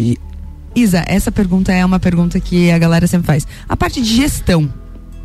Isa, 0.76 1.02
essa 1.06 1.32
pergunta 1.32 1.72
é 1.72 1.82
uma 1.84 1.98
pergunta 1.98 2.38
que 2.38 2.70
a 2.70 2.78
galera 2.78 3.06
sempre 3.06 3.26
faz. 3.26 3.46
A 3.66 3.74
parte 3.74 4.02
de 4.02 4.14
gestão. 4.14 4.70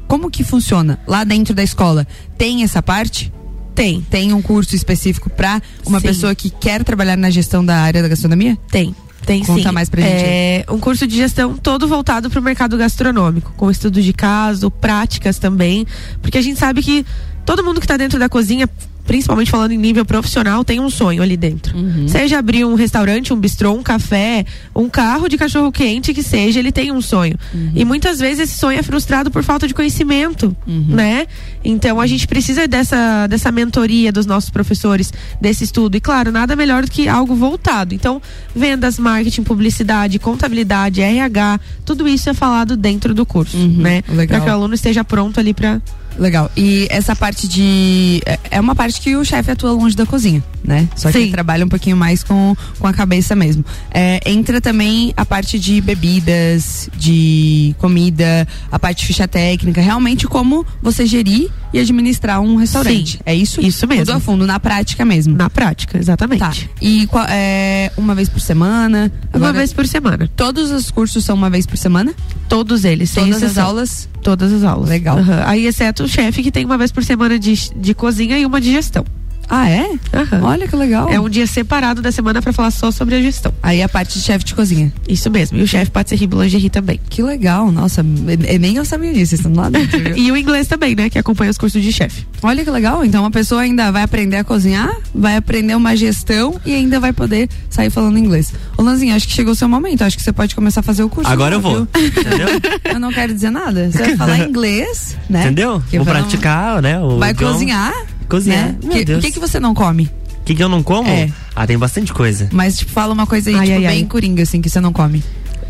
Como 0.07 0.31
que 0.31 0.43
funciona? 0.43 0.99
Lá 1.05 1.23
dentro 1.25 1.53
da 1.53 1.61
escola, 1.61 2.07
tem 2.37 2.63
essa 2.63 2.81
parte? 2.81 3.31
Tem. 3.75 4.01
Tem 4.01 4.33
um 4.33 4.41
curso 4.41 4.75
específico 4.75 5.29
para 5.29 5.61
uma 5.85 5.99
Sim. 5.99 6.07
pessoa 6.07 6.35
que 6.35 6.49
quer 6.49 6.83
trabalhar 6.83 7.17
na 7.17 7.29
gestão 7.29 7.63
da 7.63 7.77
área 7.77 8.01
da 8.01 8.07
gastronomia? 8.07 8.57
Tem. 8.69 8.95
Tem 9.25 9.43
Conta 9.43 9.69
sim. 9.69 9.71
mais 9.71 9.87
pra 9.87 10.01
gente 10.01 10.23
É 10.23 10.65
um 10.67 10.79
curso 10.79 11.05
de 11.05 11.15
gestão 11.15 11.55
todo 11.55 11.87
voltado 11.87 12.29
para 12.29 12.39
o 12.39 12.43
mercado 12.43 12.75
gastronômico, 12.75 13.53
com 13.55 13.69
estudo 13.69 14.01
de 14.01 14.13
caso, 14.13 14.71
práticas 14.71 15.37
também, 15.37 15.85
porque 16.21 16.39
a 16.39 16.41
gente 16.41 16.57
sabe 16.57 16.81
que 16.81 17.05
todo 17.45 17.63
mundo 17.63 17.79
que 17.79 17.85
está 17.85 17.97
dentro 17.97 18.17
da 18.17 18.27
cozinha, 18.27 18.67
principalmente 19.11 19.51
falando 19.51 19.73
em 19.73 19.77
nível 19.77 20.05
profissional, 20.05 20.63
tem 20.63 20.79
um 20.79 20.89
sonho 20.89 21.21
ali 21.21 21.35
dentro. 21.35 21.75
Seja 22.07 22.39
abrir 22.39 22.63
um 22.63 22.75
restaurante, 22.75 23.33
um 23.33 23.35
bistrô, 23.35 23.73
um 23.73 23.83
café, 23.83 24.45
um 24.73 24.87
carro 24.87 25.27
de 25.27 25.37
cachorro 25.37 25.69
quente 25.69 26.13
que 26.13 26.23
seja, 26.23 26.59
ele 26.59 26.71
tem 26.71 26.93
um 26.93 27.01
sonho. 27.01 27.37
E 27.75 27.83
muitas 27.83 28.19
vezes 28.19 28.49
esse 28.49 28.57
sonho 28.57 28.79
é 28.79 28.81
frustrado 28.81 29.29
por 29.29 29.43
falta 29.43 29.67
de 29.67 29.73
conhecimento, 29.73 30.55
né? 30.65 31.27
Então 31.61 31.99
a 31.99 32.07
gente 32.07 32.25
precisa 32.25 32.69
dessa 32.69 33.27
dessa 33.27 33.51
mentoria 33.51 34.13
dos 34.13 34.25
nossos 34.25 34.49
professores, 34.49 35.11
desse 35.41 35.65
estudo. 35.65 35.97
E 35.97 35.99
claro, 35.99 36.31
nada 36.31 36.55
melhor 36.55 36.85
do 36.85 36.89
que 36.89 37.09
algo 37.09 37.35
voltado. 37.35 37.93
Então, 37.93 38.21
vendas, 38.55 38.97
marketing, 38.97 39.43
publicidade, 39.43 40.19
contabilidade, 40.19 41.01
RH, 41.01 41.59
tudo 41.83 42.07
isso 42.07 42.29
é 42.29 42.33
falado 42.33 42.77
dentro 42.77 43.13
do 43.13 43.25
curso, 43.25 43.57
né? 43.57 44.03
legal. 44.07 44.27
Para 44.27 44.39
que 44.39 44.49
o 44.49 44.53
aluno 44.53 44.73
esteja 44.73 45.03
pronto 45.03 45.37
ali 45.37 45.53
para 45.53 45.81
Legal. 46.21 46.51
E 46.55 46.87
essa 46.91 47.15
parte 47.15 47.47
de. 47.47 48.21
é- 48.27 48.37
É 48.51 48.59
uma 48.61 48.75
parte 48.75 49.01
que 49.01 49.15
o 49.15 49.25
chefe 49.25 49.49
atua 49.49 49.71
longe 49.71 49.95
da 49.95 50.05
cozinha, 50.05 50.43
né? 50.63 50.87
Só 50.95 51.07
que 51.09 51.17
Sim. 51.17 51.23
ele 51.23 51.31
trabalha 51.31 51.65
um 51.65 51.69
pouquinho 51.69 51.97
mais 51.97 52.23
com, 52.23 52.55
com 52.77 52.85
a 52.85 52.93
cabeça 52.93 53.35
mesmo. 53.35 53.65
É, 53.89 54.19
entra 54.29 54.61
também 54.61 55.13
a 55.17 55.25
parte 55.25 55.57
de 55.57 55.81
bebidas, 55.81 56.87
de 56.95 57.73
comida, 57.79 58.47
a 58.71 58.77
parte 58.77 58.99
de 59.01 59.07
ficha 59.07 59.27
técnica, 59.27 59.81
realmente 59.81 60.27
como 60.27 60.63
você 60.79 61.07
gerir 61.07 61.49
e 61.73 61.79
administrar 61.79 62.41
um 62.41 62.55
restaurante. 62.55 63.13
Sim. 63.13 63.19
É 63.25 63.33
isso? 63.35 63.61
Isso 63.61 63.87
mesmo. 63.87 64.05
Tudo 64.05 64.17
a 64.17 64.19
fundo, 64.19 64.45
na 64.45 64.59
prática 64.59 65.05
mesmo. 65.05 65.35
na 65.35 65.49
prática, 65.49 65.97
exatamente. 65.97 66.39
Tá. 66.39 66.53
E 66.81 67.07
é, 67.29 67.91
uma 67.97 68.13
vez 68.15 68.29
por 68.29 68.39
semana? 68.39 69.11
Uma 69.33 69.47
Agora, 69.47 69.53
vez 69.53 69.73
por 69.73 69.87
semana. 69.87 70.29
Todos 70.35 70.71
os 70.71 70.91
cursos 70.91 71.23
são 71.23 71.35
uma 71.35 71.49
vez 71.49 71.65
por 71.65 71.77
semana? 71.77 72.13
Todos 72.49 72.83
eles, 72.83 73.13
Todas 73.13 73.37
as 73.37 73.43
exceção. 73.43 73.65
aulas? 73.65 74.09
Todas 74.21 74.51
as 74.51 74.63
aulas. 74.63 74.89
Legal. 74.89 75.17
Aham. 75.17 75.43
Aí, 75.45 75.65
exceto 75.65 76.03
o 76.03 76.07
chefe, 76.07 76.43
que 76.43 76.51
tem 76.51 76.65
uma 76.65 76.77
vez 76.77 76.91
por 76.91 77.03
semana 77.03 77.39
de, 77.39 77.53
de 77.75 77.93
cozinha 77.93 78.37
e 78.37 78.45
uma 78.45 78.59
de 78.59 78.71
gestão. 78.71 79.05
Ah, 79.53 79.69
é? 79.69 79.91
Aham. 80.13 80.43
Olha 80.43 80.65
que 80.65 80.75
legal. 80.77 81.09
É 81.09 81.19
um 81.19 81.27
dia 81.27 81.45
separado 81.45 82.01
da 82.01 82.09
semana 82.09 82.41
para 82.41 82.53
falar 82.53 82.71
só 82.71 82.89
sobre 82.89 83.15
a 83.15 83.21
gestão. 83.21 83.53
Aí 83.61 83.83
a 83.83 83.89
parte 83.89 84.17
de 84.17 84.23
chefe 84.23 84.45
de 84.45 84.55
cozinha. 84.55 84.91
Isso 85.09 85.29
mesmo. 85.29 85.57
E 85.57 85.61
o 85.61 85.67
chefe 85.67 85.91
patisserie 85.91 86.25
lingerie 86.33 86.69
também. 86.69 86.99
Que 87.09 87.21
legal, 87.21 87.69
nossa, 87.69 88.01
e- 88.01 88.55
e 88.55 88.57
nem 88.57 88.77
eu 88.77 88.85
sabia 88.85 89.13
disso, 89.13 89.35
estão 89.35 89.53
lá 89.53 89.69
dentro. 89.69 90.17
E 90.17 90.31
o 90.31 90.37
inglês 90.37 90.67
também, 90.67 90.95
né? 90.95 91.09
Que 91.09 91.19
acompanha 91.19 91.51
os 91.51 91.57
cursos 91.57 91.81
de 91.83 91.91
chefe. 91.91 92.25
Olha 92.41 92.63
que 92.63 92.69
legal, 92.71 93.03
então 93.03 93.25
a 93.25 93.29
pessoa 93.29 93.61
ainda 93.61 93.91
vai 93.91 94.03
aprender 94.03 94.37
a 94.37 94.43
cozinhar, 94.45 94.89
vai 95.13 95.35
aprender 95.35 95.75
uma 95.75 95.97
gestão 95.97 96.55
e 96.65 96.73
ainda 96.73 96.97
vai 96.99 97.11
poder 97.11 97.49
sair 97.69 97.89
falando 97.89 98.17
inglês. 98.17 98.53
Ô 98.77 98.81
Lanzinho, 98.83 99.13
acho 99.13 99.27
que 99.27 99.33
chegou 99.33 99.51
o 99.51 99.55
seu 99.55 99.67
momento, 99.67 100.01
acho 100.03 100.15
que 100.17 100.23
você 100.23 100.31
pode 100.31 100.55
começar 100.55 100.79
a 100.79 100.83
fazer 100.83 101.03
o 101.03 101.09
curso. 101.09 101.29
Agora 101.29 101.55
eu 101.55 101.59
vou. 101.59 101.75
viu? 101.75 101.87
Entendeu? 102.07 102.47
Eu 102.93 102.99
não 102.99 103.11
quero 103.11 103.33
dizer 103.33 103.49
nada, 103.51 103.91
você 103.91 103.97
vai 103.99 104.15
falar 104.17 104.39
inglês, 104.47 105.17
né? 105.29 105.41
Entendeu? 105.43 105.81
Que 105.89 105.97
Vou 105.97 106.05
praticar, 106.05 106.81
né? 106.81 106.99
O 106.99 107.19
Vai 107.19 107.31
idioma. 107.31 107.53
cozinhar, 107.53 107.93
Cozinhar. 108.31 108.69
né? 108.69 108.75
Meu 108.81 108.91
Que- 108.93 109.05
Deus. 109.05 109.19
O 109.19 109.21
que, 109.27 109.31
que 109.33 109.39
você 109.39 109.59
não 109.59 109.73
come? 109.75 110.05
O 110.39 110.43
que, 110.43 110.55
que 110.55 110.63
eu 110.63 110.69
não 110.69 110.81
como? 110.81 111.07
É. 111.09 111.29
Ah, 111.55 111.67
tem 111.67 111.77
bastante 111.77 112.11
coisa. 112.13 112.49
Mas, 112.51 112.77
tipo, 112.79 112.91
fala 112.91 113.13
uma 113.13 113.27
coisa 113.27 113.49
aí, 113.51 113.55
Ai, 113.55 113.61
tipo, 113.67 113.77
ai, 113.77 113.85
bem 113.87 114.01
ai. 114.03 114.05
coringa, 114.05 114.41
assim, 114.41 114.59
que 114.61 114.69
você 114.69 114.79
não 114.79 114.91
come. 114.91 115.23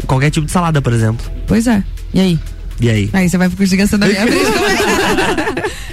Qualquer 0.07 0.29
tipo 0.29 0.45
de 0.45 0.51
salada, 0.51 0.81
por 0.81 0.93
exemplo. 0.93 1.29
Pois 1.45 1.67
é. 1.67 1.83
E 2.13 2.19
aí? 2.21 2.39
E 2.79 2.89
aí? 2.89 3.09
Aí 3.11 3.29
você 3.29 3.37
vai 3.37 3.47
pro 3.49 3.57
curso 3.57 3.71
de 3.71 3.77
gastronomia. 3.77 4.17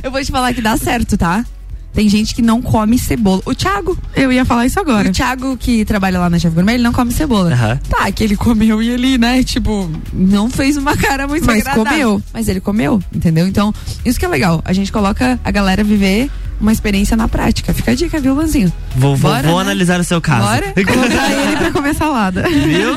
eu 0.02 0.10
vou 0.10 0.22
te 0.22 0.30
falar 0.30 0.52
que 0.54 0.60
dá 0.62 0.76
certo, 0.76 1.16
tá? 1.16 1.44
Tem 1.92 2.08
gente 2.08 2.34
que 2.34 2.42
não 2.42 2.62
come 2.62 2.96
cebola. 2.98 3.42
O 3.44 3.54
Thiago, 3.54 3.98
Eu 4.14 4.30
ia 4.30 4.44
falar 4.44 4.66
isso 4.66 4.78
agora. 4.78 5.08
o 5.08 5.12
Thiago 5.12 5.56
que 5.56 5.84
trabalha 5.84 6.18
lá 6.20 6.30
na 6.30 6.38
Chef 6.38 6.54
Gourmet, 6.54 6.74
ele 6.74 6.82
não 6.84 6.92
come 6.92 7.10
cebola. 7.12 7.52
Aham. 7.52 7.80
Tá, 7.88 8.12
que 8.12 8.22
ele 8.22 8.36
comeu 8.36 8.80
e 8.82 8.90
ele, 8.90 9.18
né, 9.18 9.42
tipo, 9.42 9.90
não 10.12 10.48
fez 10.48 10.76
uma 10.76 10.96
cara 10.96 11.26
muito 11.26 11.44
Mas 11.46 11.66
agradável. 11.66 11.90
comeu. 12.10 12.22
Mas 12.32 12.46
ele 12.46 12.60
comeu, 12.60 13.02
entendeu? 13.12 13.48
Então, 13.48 13.74
isso 14.04 14.18
que 14.18 14.24
é 14.24 14.28
legal. 14.28 14.62
A 14.64 14.72
gente 14.72 14.92
coloca 14.92 15.40
a 15.42 15.50
galera 15.50 15.82
viver 15.82 16.30
uma 16.60 16.72
experiência 16.72 17.16
na 17.16 17.28
prática. 17.28 17.72
Fica 17.72 17.92
a 17.92 17.94
dica, 17.94 18.20
viu, 18.20 18.34
Lanzinho? 18.34 18.72
Vou, 18.96 19.16
vou, 19.16 19.30
Bora, 19.30 19.48
vou 19.48 19.56
né? 19.56 19.62
analisar 19.62 20.00
o 20.00 20.04
seu 20.04 20.20
caso. 20.20 20.46
Bora? 20.46 20.74
Colocar 20.84 21.30
ele 21.30 21.56
pra 21.56 21.70
comer 21.70 21.94
salada. 21.94 22.42
Viu? 22.48 22.94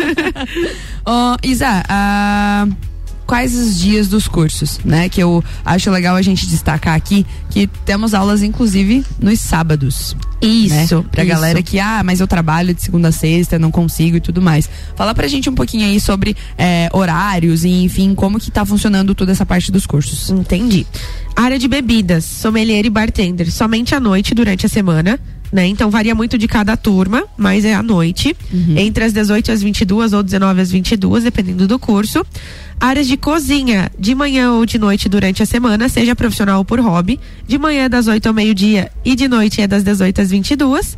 Ó, 1.05 1.37
Isa, 1.43 1.83
ah, 1.89 2.67
quais 3.31 3.55
os 3.55 3.79
dias 3.79 4.09
dos 4.09 4.27
cursos, 4.27 4.77
né? 4.83 5.07
Que 5.07 5.23
eu 5.23 5.41
acho 5.63 5.89
legal 5.89 6.17
a 6.17 6.21
gente 6.21 6.45
destacar 6.47 6.95
aqui 6.95 7.25
que 7.49 7.65
temos 7.65 8.13
aulas, 8.13 8.43
inclusive, 8.43 9.05
nos 9.21 9.39
sábados. 9.39 10.17
Isso. 10.41 10.97
Né? 10.97 11.05
Pra 11.09 11.23
isso. 11.23 11.31
galera 11.31 11.63
que, 11.63 11.79
ah, 11.79 12.01
mas 12.03 12.19
eu 12.19 12.27
trabalho 12.27 12.73
de 12.73 12.81
segunda 12.81 13.07
a 13.07 13.11
sexta, 13.13 13.57
não 13.57 13.71
consigo 13.71 14.17
e 14.17 14.19
tudo 14.19 14.41
mais. 14.41 14.69
Fala 14.97 15.15
pra 15.15 15.29
gente 15.29 15.49
um 15.49 15.55
pouquinho 15.55 15.85
aí 15.85 15.97
sobre 16.01 16.35
eh, 16.57 16.89
horários 16.91 17.63
e, 17.63 17.69
enfim, 17.69 18.13
como 18.13 18.37
que 18.37 18.51
tá 18.51 18.65
funcionando 18.65 19.15
toda 19.15 19.31
essa 19.31 19.45
parte 19.45 19.71
dos 19.71 19.85
cursos. 19.85 20.29
Entendi. 20.29 20.85
Área 21.33 21.57
de 21.57 21.69
bebidas, 21.69 22.25
sommelier 22.25 22.85
e 22.85 22.89
bartender, 22.89 23.49
somente 23.49 23.95
à 23.95 23.99
noite 24.01 24.35
durante 24.35 24.65
a 24.65 24.69
semana. 24.69 25.17
Né? 25.51 25.67
Então 25.67 25.89
varia 25.91 26.15
muito 26.15 26.37
de 26.37 26.47
cada 26.47 26.77
turma, 26.77 27.25
mas 27.37 27.65
é 27.65 27.73
à 27.73 27.83
noite, 27.83 28.33
entre 28.77 29.03
as 29.03 29.11
18 29.11 29.51
às 29.51 29.61
22 29.61 30.13
ou 30.13 30.23
19 30.23 30.61
às 30.61 30.71
22, 30.71 31.25
dependendo 31.25 31.67
do 31.67 31.77
curso. 31.77 32.25
Áreas 32.81 33.07
de 33.07 33.15
cozinha, 33.15 33.91
de 33.97 34.15
manhã 34.15 34.53
ou 34.53 34.65
de 34.65 34.79
noite 34.79 35.07
durante 35.07 35.43
a 35.43 35.45
semana, 35.45 35.87
seja 35.87 36.15
profissional 36.15 36.57
ou 36.57 36.65
por 36.65 36.79
hobby. 36.79 37.19
De 37.47 37.57
manhã 37.57 37.83
é 37.83 37.89
das 37.89 38.07
8 38.07 38.25
ao 38.25 38.33
meio-dia 38.33 38.91
e 39.05 39.15
de 39.15 39.27
noite 39.27 39.61
é 39.61 39.67
das 39.67 39.83
18 39.83 40.21
às 40.21 40.31
22. 40.31 40.97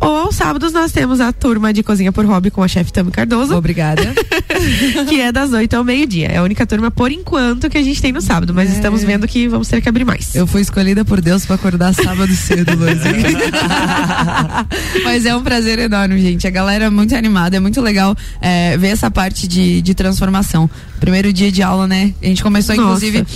Ou 0.00 0.16
aos 0.16 0.34
sábados 0.34 0.72
nós 0.72 0.90
temos 0.90 1.20
a 1.20 1.32
turma 1.32 1.72
de 1.72 1.82
cozinha 1.82 2.10
por 2.10 2.24
hobby 2.24 2.50
com 2.50 2.62
a 2.62 2.68
chefe 2.68 2.92
Tami 2.92 3.10
Cardoso 3.10 3.54
Obrigada. 3.54 4.14
que 5.06 5.20
é 5.20 5.30
das 5.30 5.52
8 5.52 5.74
ao 5.74 5.84
meio-dia. 5.84 6.28
É 6.28 6.36
a 6.38 6.42
única 6.42 6.66
turma 6.66 6.90
por 6.90 7.12
enquanto 7.12 7.68
que 7.68 7.76
a 7.76 7.82
gente 7.82 8.00
tem 8.00 8.10
no 8.10 8.22
sábado, 8.22 8.54
mas 8.54 8.72
estamos 8.72 9.04
vendo 9.04 9.28
que 9.28 9.46
vamos 9.48 9.68
ter 9.68 9.82
que 9.82 9.88
abrir 9.88 10.04
mais. 10.04 10.34
Eu 10.34 10.46
fui 10.46 10.62
escolhida 10.62 11.04
por 11.04 11.20
Deus 11.20 11.44
pra 11.44 11.56
acordar 11.56 11.94
sábado 11.94 12.34
cedo, 12.34 12.74
Luizinho. 12.74 13.38
Mas 15.04 15.26
é 15.26 15.34
um 15.34 15.42
prazer 15.42 15.78
enorme, 15.78 16.20
gente. 16.20 16.46
A 16.46 16.50
galera 16.50 16.86
é 16.86 16.90
muito 16.90 17.14
animada, 17.14 17.56
é 17.56 17.60
muito 17.60 17.80
legal 17.80 18.16
é, 18.40 18.76
ver 18.76 18.88
essa 18.88 19.10
parte 19.10 19.46
de, 19.46 19.82
de 19.82 19.94
transformação. 19.94 20.68
Primeiro 21.00 21.32
dia 21.32 21.50
de 21.50 21.62
aula, 21.62 21.86
né? 21.86 22.12
A 22.22 22.26
gente 22.26 22.42
começou, 22.42 22.74
Nossa. 22.76 23.04
inclusive. 23.06 23.26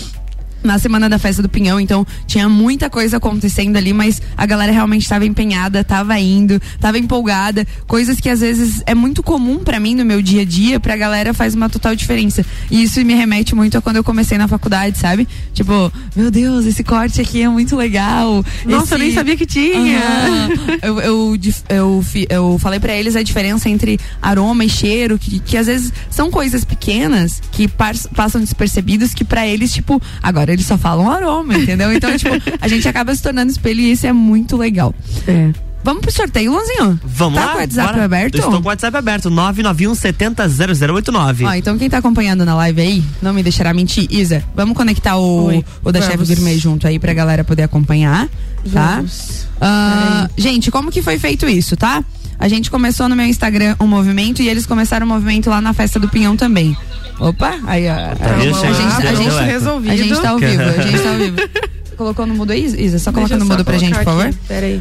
Na 0.63 0.79
semana 0.79 1.09
da 1.09 1.19
festa 1.19 1.43
do 1.43 1.49
Pinhão, 1.49 1.81
então 1.81 2.07
tinha 2.27 2.49
muita 2.49 2.89
coisa 2.89 3.17
acontecendo 3.17 3.77
ali, 3.77 3.93
mas 3.93 4.23
a 4.37 4.47
galera 4.47 4.71
realmente 4.73 5.03
estava 5.03 5.27
empenhada, 5.27 5.81
estava 5.81 6.19
indo, 6.21 6.61
estava 6.75 6.99
empolgada, 6.99 7.67
coisas 7.87 8.21
que 8.21 8.29
às 8.29 8.41
vezes 8.41 8.83
é 8.87 8.95
muito 8.95 9.23
comum 9.23 9.59
pra 9.59 9.81
mim 9.81 9.95
no 9.95 10.05
meu 10.05 10.23
dia 10.23 10.43
a 10.43 10.45
dia, 10.45 10.79
pra 10.79 10.97
galera 10.97 11.35
faz 11.35 11.55
uma 11.55 11.69
total 11.69 11.97
diferença. 11.97 12.45
E 12.71 12.83
isso 12.85 13.05
me 13.05 13.15
remete 13.15 13.55
muito 13.55 13.77
a 13.77 13.83
quando 13.83 13.97
eu 13.97 14.05
comecei 14.05 14.39
na 14.39 14.47
faculdade, 14.47 14.99
sabe? 14.99 15.27
Tipo, 15.53 15.93
meu 16.15 16.31
Deus, 16.31 16.65
esse 16.65 16.85
corte 16.85 17.21
aqui 17.21 17.43
é 17.43 17.49
muito 17.49 17.75
legal. 17.77 18.45
Nossa, 18.65 18.95
eu 18.95 18.99
nem 18.99 19.09
Esse- 19.09 19.17
sabia 19.17 19.37
que 19.37 19.47
tinha. 19.47 19.99
Aham. 19.99 20.49
eu, 20.83 21.01
eu, 21.01 21.37
eu, 21.69 22.05
eu 22.31 22.59
falei 22.61 22.79
pra 22.79 22.95
eles 22.95 23.17
a 23.17 23.23
diferença 23.23 23.69
entre 23.69 23.99
aroma 24.21 24.65
e 24.65 24.69
cheiro, 24.69 25.19
que, 25.19 25.41
que 25.41 25.57
às 25.57 25.67
vezes 25.67 25.93
são 26.11 26.31
coisas 26.31 26.65
pequenas 26.65 27.43
que 27.51 27.67
pas- 27.69 28.07
passam 28.15 28.41
despercebidos, 28.41 29.13
que 29.13 29.25
pra 29.25 29.47
eles, 29.47 29.73
tipo, 29.73 30.01
agora 30.23 30.52
eles 30.53 30.67
só 30.67 30.77
falam 30.79 31.11
aroma, 31.11 31.55
entendeu? 31.57 31.93
Então, 31.93 32.17
tipo, 32.17 32.35
a 32.61 32.69
gente 32.69 32.87
acaba 32.89 33.15
se 33.15 33.23
tornando 33.23 33.51
espelho 33.51 33.81
e 33.81 33.93
isso 33.93 34.07
é 34.07 34.13
muito 34.13 34.57
legal. 34.57 34.95
É. 35.27 35.51
Vamos 35.85 36.03
pro 36.03 36.13
sorteio, 36.13 36.53
Lanzinho? 36.53 37.01
Vamos 37.05 37.41
tá 37.41 37.47
lá? 37.47 37.53
com 37.53 37.59
o 37.59 37.61
WhatsApp 37.61 37.93
bora. 37.93 38.05
aberto? 38.05 38.35
Estou 38.37 38.53
com 38.53 38.59
o 38.59 38.69
WhatsApp 38.69 38.97
aberto, 38.97 39.31
991 39.31 39.95
70 39.97 40.49
0089. 40.49 41.45
Ó, 41.45 41.55
então 41.55 41.77
quem 41.77 41.91
tá 41.91 41.99
acompanhando 41.99 42.45
na 42.45 42.55
live 42.55 42.81
aí, 42.81 43.05
não 43.21 43.35
me 43.35 43.43
deixará 43.43 43.75
mentir. 43.75 44.07
Isa, 44.09 44.45
vamos 44.55 44.77
conectar 44.77 45.17
o, 45.17 45.47
Oi, 45.47 45.65
o 45.83 45.91
da 45.91 46.01
Chef 46.01 46.13
vamos. 46.13 46.29
Gourmet 46.29 46.57
junto 46.57 46.87
aí 46.87 47.01
pra 47.01 47.13
galera 47.13 47.43
poder 47.43 47.65
acompanhar, 47.65 48.29
tá? 48.73 48.97
Vamos. 48.97 49.49
Ah, 49.61 50.29
gente, 50.37 50.71
como 50.71 50.91
que 50.91 51.03
foi 51.03 51.19
feito 51.19 51.49
isso, 51.49 51.77
tá? 51.77 52.05
A 52.43 52.49
gente 52.49 52.73
começou 52.73 53.09
no 53.09 53.15
meu 53.15 53.25
Instagram 53.25 53.77
um 53.79 53.87
movimento 53.87 54.43
e 54.43 54.49
eles 54.49 54.67
começaram 54.67 55.07
o 55.07 55.09
movimento 55.09 55.49
lá 55.49 55.61
na 55.61 55.73
festa 55.73 56.01
do 56.01 56.09
Pinhão 56.09 56.37
também. 56.37 56.77
Opa, 57.21 57.57
aí 57.69 57.89
ó. 57.89 58.17
Tá 58.17 58.35
a, 58.35 58.41
gente? 58.41 58.55
gente, 58.59 58.67
a, 58.67 58.99
Deu 58.99 59.17
gente, 59.17 59.29
eco. 59.29 59.45
resolvido. 59.45 59.93
a 59.93 59.97
gente 59.97 60.21
tá 60.21 60.31
ao 60.31 60.39
vivo, 60.41 60.63
a 60.63 60.83
gente 60.83 61.03
tá 61.05 61.11
ao 61.11 61.19
vivo. 61.19 61.37
Colocou 61.97 62.27
no 62.27 62.35
mudo 62.35 62.51
aí, 62.51 62.65
Isa? 62.65 62.99
Só 62.99 63.13
coloca 63.13 63.37
no 63.37 63.47
mudo 63.47 63.65
pra 63.65 63.79
gente, 63.79 63.95
por 63.95 64.03
favor. 64.03 64.35
Peraí. 64.49 64.81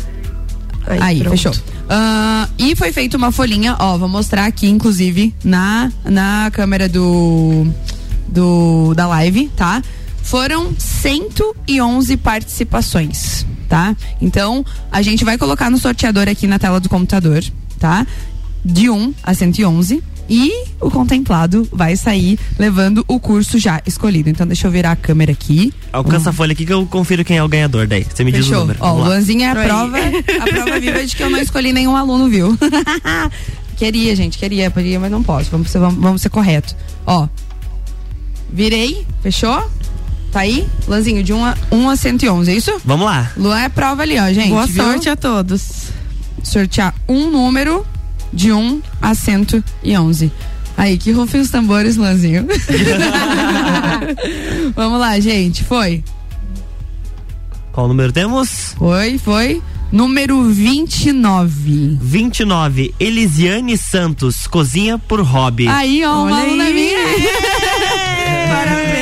Aí, 0.88 1.20
pronto. 1.20 1.38
fechou. 1.38 1.54
Ah, 1.88 2.50
e 2.58 2.76
foi 2.76 2.92
feita 2.92 3.16
uma 3.16 3.32
folhinha, 3.32 3.76
ó, 3.78 3.96
vou 3.96 4.10
mostrar 4.10 4.46
aqui, 4.46 4.68
inclusive, 4.68 5.32
na, 5.44 5.92
na 6.04 6.50
câmera 6.52 6.90
do, 6.90 7.68
do 8.28 8.96
da 8.96 9.06
live, 9.06 9.52
tá? 9.56 9.84
Foram 10.24 10.74
111 10.78 12.18
participações, 12.18 13.46
tá? 13.68 13.96
Então, 14.22 14.66
a 14.92 15.02
gente 15.02 15.26
vai 15.26 15.38
colocar 15.38 15.70
no 15.70 15.78
sorteador 15.78 16.28
aqui 16.30 16.48
na 16.48 16.58
tela 16.60 16.80
do 16.80 16.88
computador, 16.88 17.44
tá? 17.80 18.06
De 18.64 18.90
1 18.90 19.14
a 19.24 19.34
111. 19.34 20.04
E 20.30 20.50
o 20.80 20.90
contemplado 20.90 21.68
vai 21.74 21.98
sair 21.98 22.40
levando 22.58 23.04
o 23.06 23.20
curso 23.20 23.60
já 23.60 23.82
escolhido. 23.86 24.30
Então, 24.30 24.48
deixa 24.48 24.66
eu 24.66 24.72
virar 24.72 24.92
a 24.92 24.96
câmera 24.96 25.34
aqui. 25.34 25.74
Alcança 25.92 26.30
a 26.30 26.34
folha 26.34 26.54
aqui 26.54 26.66
que 26.66 26.72
eu 26.72 26.86
confiro 26.86 27.26
quem 27.26 27.36
é 27.36 27.44
o 27.44 27.50
ganhador 27.50 27.86
daí. 27.86 28.06
Você 28.10 28.24
me 28.24 28.32
diz 28.32 28.46
o 28.46 28.48
Fechou. 28.48 28.62
número. 28.62 28.80
Ó. 28.82 28.94
Luanzinho 28.94 29.44
é 29.44 29.50
a 29.50 29.56
prova, 29.56 29.98
a 29.98 30.48
prova 30.48 30.80
viva 30.80 31.06
de 31.06 31.14
que 31.18 31.22
eu 31.22 31.30
não 31.30 31.40
escolhi 31.40 31.74
nenhum 31.74 31.98
aluno, 31.98 32.30
viu? 32.30 32.58
queria, 33.76 34.16
gente, 34.16 34.38
queria, 34.38 34.72
podia, 34.72 35.00
mas 35.02 35.12
não 35.12 35.22
posso. 35.22 35.52
Vamos 35.52 35.70
ser, 35.70 35.80
vamos, 35.80 36.02
vamos 36.02 36.22
ser 36.22 36.30
correto. 36.30 36.74
Ó, 37.06 37.28
virei, 38.50 39.06
fechou? 39.22 39.70
Tá 40.32 40.42
aí? 40.42 40.68
Lanzinho, 40.88 41.22
de 41.24 41.34
1 41.34 41.46
a, 41.46 41.56
1 41.72 41.90
a 41.90 41.96
111, 41.96 42.52
é 42.52 42.56
isso? 42.56 42.82
Vamos 42.86 43.06
lá. 43.06 43.32
Luan 43.36 43.60
é 43.60 43.70
prova 43.70 44.04
ali, 44.04 44.18
ó, 44.18 44.32
gente. 44.32 44.50
Boa 44.50 44.66
viu? 44.66 44.84
sorte 44.84 45.10
a 45.10 45.16
todos. 45.16 45.90
Sortear 46.42 46.96
um 47.08 47.30
número 47.30 47.86
de 48.32 48.52
1 48.52 48.82
a 49.02 49.14
111. 49.14 50.32
Aí, 50.78 50.98
que 50.98 51.12
rufem 51.12 51.42
os 51.42 51.50
tambores, 51.50 51.98
Lanzinho. 51.98 52.48
Vamos 54.74 55.00
lá, 55.00 55.20
gente. 55.20 55.64
Foi. 55.66 56.04
Qual 57.74 57.88
número 57.88 58.12
temos? 58.12 58.74
Foi, 58.78 59.18
foi. 59.18 59.62
Número 59.92 60.44
29. 60.44 61.98
29. 62.02 62.96
Elisiane 63.00 63.78
Santos, 63.78 64.48
cozinha 64.48 64.98
por 64.98 65.22
hobby. 65.22 65.68
Aí, 65.68 66.04
ó, 66.06 66.24
uma 66.24 66.38
Olha 66.38 66.44
aluna 66.44 66.64
aí. 66.64 66.74
minha. 66.74 66.98
Parabéns. 68.48 69.01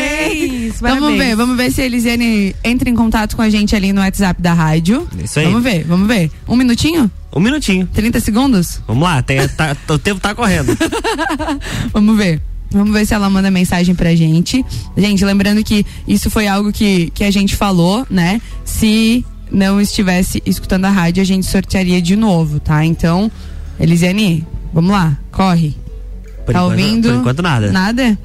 Vamos 0.82 1.00
parabéns. 1.00 1.20
ver, 1.30 1.36
vamos 1.36 1.58
ver 1.58 1.72
se 1.72 1.82
a 1.82 1.86
Elisiane 1.86 2.56
entra 2.64 2.90
em 2.90 2.96
contato 2.96 3.36
com 3.36 3.42
a 3.42 3.50
gente 3.50 3.76
ali 3.76 3.92
no 3.94 4.02
WhatsApp 4.02 4.42
da 4.42 4.54
rádio. 4.54 5.08
Isso 5.24 5.40
aí. 5.40 5.46
Vamos 5.46 5.64
ver, 5.64 5.84
vamos 5.86 6.08
ver. 6.08 6.32
Um 6.48 6.56
minutinho? 6.56 7.10
Um 7.36 7.40
minutinho. 7.40 7.88
30 7.94 8.20
segundos? 8.20 8.82
Vamos 8.88 9.04
lá, 9.04 9.22
tem- 9.22 9.48
tá- 9.50 9.76
o 9.90 9.98
tempo 10.00 10.20
tá 10.20 10.34
correndo. 10.34 10.76
Vamos 11.94 12.18
ver. 12.18 12.42
Vamos 12.72 12.92
ver 12.94 13.06
se 13.06 13.14
ela 13.14 13.30
manda 13.30 13.50
mensagem 13.50 13.96
pra 13.96 14.14
gente. 14.16 14.64
Gente, 14.96 15.26
lembrando 15.26 15.64
que 15.64 15.86
isso 16.08 16.30
foi 16.30 16.48
algo 16.48 16.72
que, 16.72 17.10
que 17.12 17.24
a 17.24 17.32
gente 17.32 17.56
falou, 17.56 18.06
né? 18.10 18.40
Se 18.64 19.26
não 19.52 19.82
estivesse 19.82 20.42
escutando 20.46 20.86
a 20.86 20.90
rádio, 20.92 21.22
a 21.22 21.26
gente 21.26 21.46
sortearia 21.48 22.00
de 22.02 22.16
novo, 22.16 22.60
tá? 22.60 22.86
Então, 22.86 23.32
Elisiane, 23.80 24.46
vamos 24.74 24.92
lá, 24.92 25.18
corre. 25.32 25.76
Por 26.46 26.54
tá 26.54 26.60
enquanto- 26.60 26.80
ouvindo? 26.80 27.10
Por 27.10 27.16
enquanto 27.18 27.42
nada. 27.42 27.72
Nada? 27.72 28.20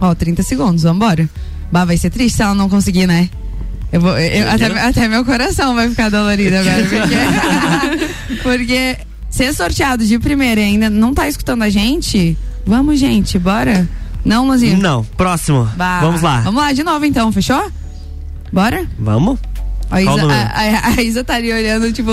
Ó, 0.00 0.14
30 0.14 0.42
segundos, 0.44 0.82
vambora. 0.84 1.28
Bah, 1.74 1.84
vai 1.84 1.96
ser 1.96 2.10
triste 2.10 2.36
se 2.36 2.42
ela 2.44 2.54
não 2.54 2.68
conseguir, 2.68 3.08
né? 3.08 3.28
Eu 3.92 4.00
vou, 4.00 4.16
eu- 4.16 4.48
até, 4.48 4.66
até 4.80 5.08
meu 5.08 5.24
coração 5.24 5.74
vai 5.74 5.88
ficar 5.90 6.08
dolorido 6.08 6.54
agora, 6.56 6.86
porque, 6.88 7.16
porque 8.44 8.96
ser 9.28 9.52
sorteado 9.52 10.06
de 10.06 10.16
primeira 10.20 10.60
e 10.60 10.64
ainda 10.64 10.88
não 10.88 11.12
tá 11.12 11.26
escutando 11.28 11.62
a 11.62 11.68
gente, 11.70 12.38
vamos, 12.64 13.00
gente, 13.00 13.36
bora? 13.40 13.88
Não, 14.24 14.46
Luzinho? 14.46 14.78
Não, 14.78 15.02
próximo. 15.16 15.68
Bah. 15.76 15.98
Vamos 16.00 16.22
lá. 16.22 16.42
Vamos 16.42 16.62
lá 16.62 16.72
de 16.72 16.84
novo 16.84 17.04
então, 17.04 17.32
fechou? 17.32 17.68
Bora? 18.52 18.86
Vamos? 18.96 19.40
A 19.90 20.00
Isa, 20.00 20.32
a, 20.32 20.60
a- 20.60 20.88
a 20.96 21.02
Isa 21.02 21.24
tá 21.24 21.34
ali 21.34 21.52
olhando, 21.52 21.92
tipo, 21.92 22.12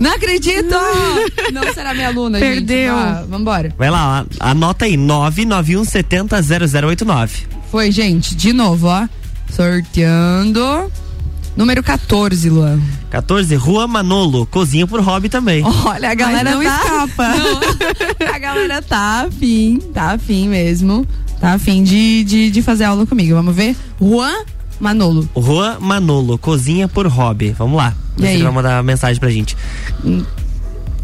não 0.00 0.10
acredito! 0.10 0.74
não 1.52 1.70
será 1.74 1.92
minha 1.92 2.08
aluna, 2.08 2.38
Perdeu. 2.38 2.94
gente. 2.96 3.06
Ah, 3.06 3.24
vambora. 3.28 3.74
Vai 3.76 3.90
lá, 3.90 4.24
anota 4.40 4.86
aí, 4.86 4.96
991700089. 4.96 7.28
Foi, 7.72 7.90
gente, 7.90 8.34
de 8.34 8.52
novo, 8.52 8.86
ó. 8.86 9.08
Sorteando. 9.50 10.92
Número 11.56 11.82
14, 11.82 12.50
Luan. 12.50 12.78
14, 13.08 13.54
Rua 13.54 13.86
Manolo, 13.86 14.44
cozinha 14.44 14.86
por 14.86 15.00
hobby 15.00 15.30
também. 15.30 15.64
Olha, 15.64 16.10
a 16.10 16.14
galera 16.14 16.50
não 16.50 16.62
tá... 16.62 16.76
escapa. 16.76 17.28
Não, 18.20 18.34
a 18.34 18.38
galera 18.38 18.82
tá 18.82 19.26
afim, 19.26 19.78
tá 19.94 20.12
afim 20.12 20.48
mesmo. 20.48 21.06
Tá 21.40 21.54
afim 21.54 21.82
de, 21.82 22.22
de, 22.24 22.50
de 22.50 22.60
fazer 22.60 22.84
aula 22.84 23.06
comigo. 23.06 23.34
Vamos 23.34 23.56
ver? 23.56 23.74
Juan 23.98 24.44
Manolo. 24.78 25.26
Rua 25.34 25.78
Manolo, 25.80 26.36
cozinha 26.36 26.88
por 26.88 27.06
hobby. 27.06 27.52
Vamos 27.52 27.78
lá. 27.78 27.94
E 28.18 28.20
Você 28.20 28.42
vai 28.42 28.52
mandar 28.52 28.84
mensagem 28.84 29.18
pra 29.18 29.30
gente. 29.30 29.56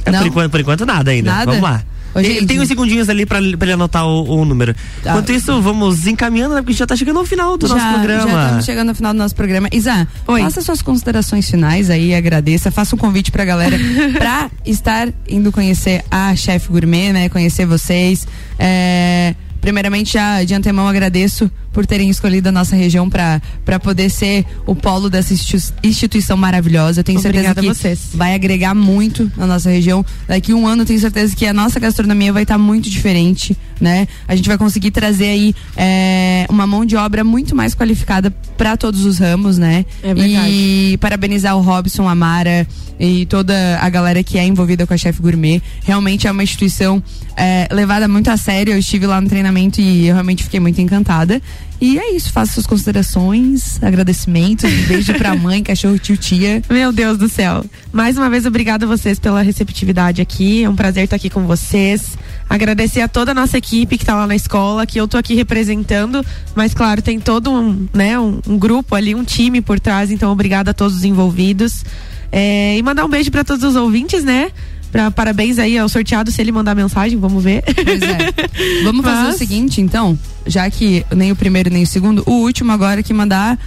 É, 0.05 0.11
Não? 0.11 0.19
por, 0.19 0.27
enquanto, 0.27 0.51
por 0.51 0.61
enquanto 0.61 0.85
nada 0.85 1.13
ainda. 1.13 1.31
Nada? 1.31 1.47
Vamos 1.47 1.63
lá. 1.63 1.83
Tem, 2.15 2.25
gente. 2.25 2.47
tem 2.47 2.61
uns 2.61 2.69
segundinhos 2.69 3.09
ali 3.09 3.25
pra, 3.27 3.39
pra 3.57 3.67
ele 3.67 3.73
anotar 3.73 4.07
o, 4.07 4.41
o 4.41 4.45
número. 4.45 4.75
Tá. 5.03 5.11
Enquanto 5.11 5.33
isso, 5.33 5.61
vamos 5.61 6.07
encaminhando, 6.07 6.55
né? 6.55 6.63
Porque 6.63 6.73
já 6.75 6.87
tá 6.87 6.97
chegando 6.97 7.19
ao 7.19 7.25
final 7.25 7.57
do 7.57 7.69
nosso 7.69 7.81
Já 7.81 7.93
programa. 7.93 8.43
estamos 8.43 8.65
chegando 8.65 8.89
no 8.89 8.95
final 8.95 9.13
do 9.13 9.19
nosso 9.19 9.35
programa. 9.35 9.69
Isa, 9.73 10.07
Oi. 10.27 10.41
faça 10.41 10.61
suas 10.63 10.83
considerações 10.83 11.49
finais 11.49 11.91
aí, 11.91 12.15
agradeça, 12.15 12.71
faça 12.71 12.95
um 12.95 12.99
convite 12.99 13.31
pra 13.31 13.45
galera 13.45 13.79
pra 14.19 14.51
estar 14.65 15.09
indo 15.29 15.53
conhecer 15.53 16.05
a 16.11 16.35
Chef 16.35 16.69
Gourmet, 16.69 17.13
né? 17.13 17.29
Conhecer 17.29 17.67
vocês. 17.67 18.27
É, 18.59 19.35
primeiramente, 19.61 20.15
já 20.15 20.43
de 20.45 20.55
antemão 20.55 20.89
agradeço 20.89 21.51
por 21.79 21.87
terem 21.87 22.11
escolhido 22.11 22.49
a 22.49 22.51
nossa 22.51 22.75
região 22.75 23.09
pra 23.09 23.41
poder 23.81 24.11
ser 24.11 24.45
o 24.67 24.75
polo 24.75 25.09
dessa 25.09 25.33
institu- 25.33 25.73
instituição 25.85 26.37
maravilhosa. 26.37 26.99
Eu 26.99 27.05
tenho 27.05 27.21
certeza 27.21 27.53
Obrigada 27.53 27.61
que 27.73 27.81
vocês. 27.81 28.01
vai 28.13 28.35
agregar 28.35 28.75
muito 28.75 29.31
na 29.37 29.47
nossa 29.47 29.71
região. 29.71 30.05
Daqui 30.27 30.53
um 30.53 30.67
ano, 30.67 30.83
eu 30.83 30.87
tenho 30.87 30.99
certeza 30.99 31.37
que 31.37 31.47
a 31.47 31.53
nossa 31.53 31.79
gastronomia 31.79 32.33
vai 32.33 32.43
estar 32.43 32.59
muito 32.59 32.91
diferente, 32.91 33.57
né? 33.81 34.09
A 34.27 34.35
gente 34.35 34.49
vai 34.49 34.59
conseguir 34.59 34.91
trazer 34.91 35.27
aí 35.27 35.55
é, 35.77 36.47
uma 36.51 36.67
mão 36.67 36.85
de 36.85 36.97
obra 36.97 37.23
muito 37.23 37.55
mais 37.55 37.77
qualificada 37.77 38.29
para 38.57 38.77
todos 38.77 39.05
os 39.05 39.19
ramos, 39.19 39.57
né? 39.57 39.87
É 40.03 40.13
verdade. 40.13 40.51
E 40.51 40.99
parabenizar 41.01 41.57
o 41.57 41.61
Robson, 41.61 42.09
a 42.09 42.15
Mara 42.17 42.67
e 42.99 43.25
toda 43.27 43.79
a 43.81 43.89
galera 43.89 44.25
que 44.25 44.37
é 44.37 44.45
envolvida 44.45 44.85
com 44.85 44.93
a 44.93 44.97
Chef 44.97 45.23
Gourmet. 45.23 45.63
Realmente 45.85 46.27
é 46.27 46.33
uma 46.33 46.43
instituição 46.43 47.01
é, 47.37 47.69
levada 47.71 48.09
muito 48.09 48.29
a 48.33 48.37
sério. 48.37 48.73
Eu 48.73 48.79
estive 48.81 49.07
lá 49.07 49.21
no 49.21 49.29
treinamento 49.29 49.81
e 49.81 50.09
eu 50.09 50.15
realmente 50.15 50.43
fiquei 50.43 50.59
muito 50.59 50.81
encantada. 50.81 51.41
E 51.81 51.97
é 51.97 52.15
isso, 52.15 52.33
faça 52.33 52.55
suas 52.55 52.67
considerações, 52.67 53.81
agradecimentos, 53.83 54.65
um 54.65 54.87
beijo 54.89 55.15
pra 55.15 55.35
mãe, 55.37 55.63
cachorro, 55.63 55.99
tio, 55.99 56.17
tia. 56.17 56.61
Meu 56.69 56.91
Deus 56.91 57.17
do 57.17 57.29
céu. 57.29 57.65
Mais 57.93 58.19
uma 58.19 58.29
vez, 58.29 58.47
obrigada 58.47 58.85
a 58.85 58.89
vocês 58.89 59.19
pela 59.19 59.43
receptividade 59.43 60.21
aqui. 60.21 60.65
É 60.65 60.69
um 60.69 60.75
prazer 60.75 61.05
estar 61.05 61.15
aqui 61.15 61.31
com 61.31 61.47
vocês. 61.47 62.19
Agradecer 62.51 63.01
a 63.01 63.09
toda 63.09 63.31
a 63.31 63.35
nossa 63.35 63.59
equipe 63.59 63.97
que 63.97 64.03
está 64.03 64.17
lá 64.17 64.27
na 64.27 64.35
escola, 64.35 64.87
que 64.87 64.99
eu 64.99 65.07
tô 65.07 65.17
aqui 65.17 65.35
representando, 65.35 66.25
mas 66.55 66.75
claro, 66.75 67.01
tem 67.01 67.21
todo 67.21 67.53
um, 67.53 67.87
né, 67.93 68.19
um, 68.19 68.41
um 68.49 68.59
grupo 68.59 68.95
ali, 68.95 69.15
um 69.15 69.23
time 69.23 69.61
por 69.61 69.79
trás, 69.79 70.11
então 70.11 70.33
obrigada 70.33 70.73
a 70.73 70.75
todos 70.75 70.97
os 70.97 71.05
envolvidos. 71.05 71.85
É, 72.33 72.77
e 72.77 72.83
mandar 72.83 73.05
um 73.05 73.09
beijo 73.09 73.31
para 73.31 73.45
todos 73.45 73.63
os 73.65 73.77
ouvintes, 73.77 74.25
né? 74.25 74.51
Pra, 74.91 75.11
parabéns 75.11 75.59
aí 75.59 75.77
ao 75.77 75.89
sorteado, 75.89 76.31
se 76.31 76.41
ele 76.41 76.51
mandar 76.51 76.75
mensagem, 76.75 77.19
vamos 77.19 77.45
ver. 77.45 77.63
Pois 77.63 78.03
é. 78.03 78.83
Vamos 78.85 79.05
fazer 79.05 79.23
Mas- 79.27 79.35
o 79.35 79.39
seguinte, 79.39 79.81
então, 79.81 80.19
já 80.47 80.69
que 80.71 81.05
nem 81.15 81.31
o 81.31 81.37
primeiro 81.37 81.69
nem 81.71 81.83
o 81.83 81.87
segundo, 81.87 82.23
o 82.27 82.33
último 82.43 82.73
agora 82.73 83.03
que 83.03 83.13
mandar 83.13 83.59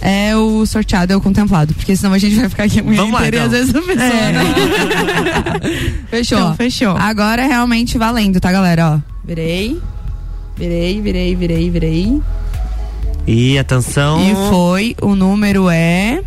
é 0.00 0.34
o 0.36 0.64
sorteado, 0.64 1.12
é 1.12 1.16
o 1.16 1.20
contemplado, 1.20 1.74
porque 1.74 1.94
senão 1.94 2.12
a 2.14 2.18
gente 2.18 2.34
vai 2.36 2.48
ficar 2.48 2.64
aqui 2.64 2.80
a 2.80 2.82
manhã 2.82 3.04
inteira 3.04 3.36
e 3.36 3.38
às 3.40 3.46
então. 3.46 3.50
vezes 3.58 3.74
a 3.74 3.82
pessoa, 3.82 4.20
É. 4.20 4.32
né? 4.32 4.44
Fechou. 6.08 6.38
Então, 6.38 6.54
fechou. 6.56 6.96
Agora 6.96 7.42
é 7.42 7.46
realmente 7.46 7.98
valendo, 7.98 8.40
tá, 8.40 8.50
galera? 8.50 8.94
Ó, 8.94 8.98
virei, 9.24 9.78
virei, 10.56 11.00
virei, 11.02 11.34
virei, 11.36 11.70
virei. 11.70 12.22
E 13.26 13.58
atenção. 13.58 14.20
E 14.22 14.34
foi, 14.50 14.96
o 15.02 15.14
número 15.14 15.68
é 15.68 16.22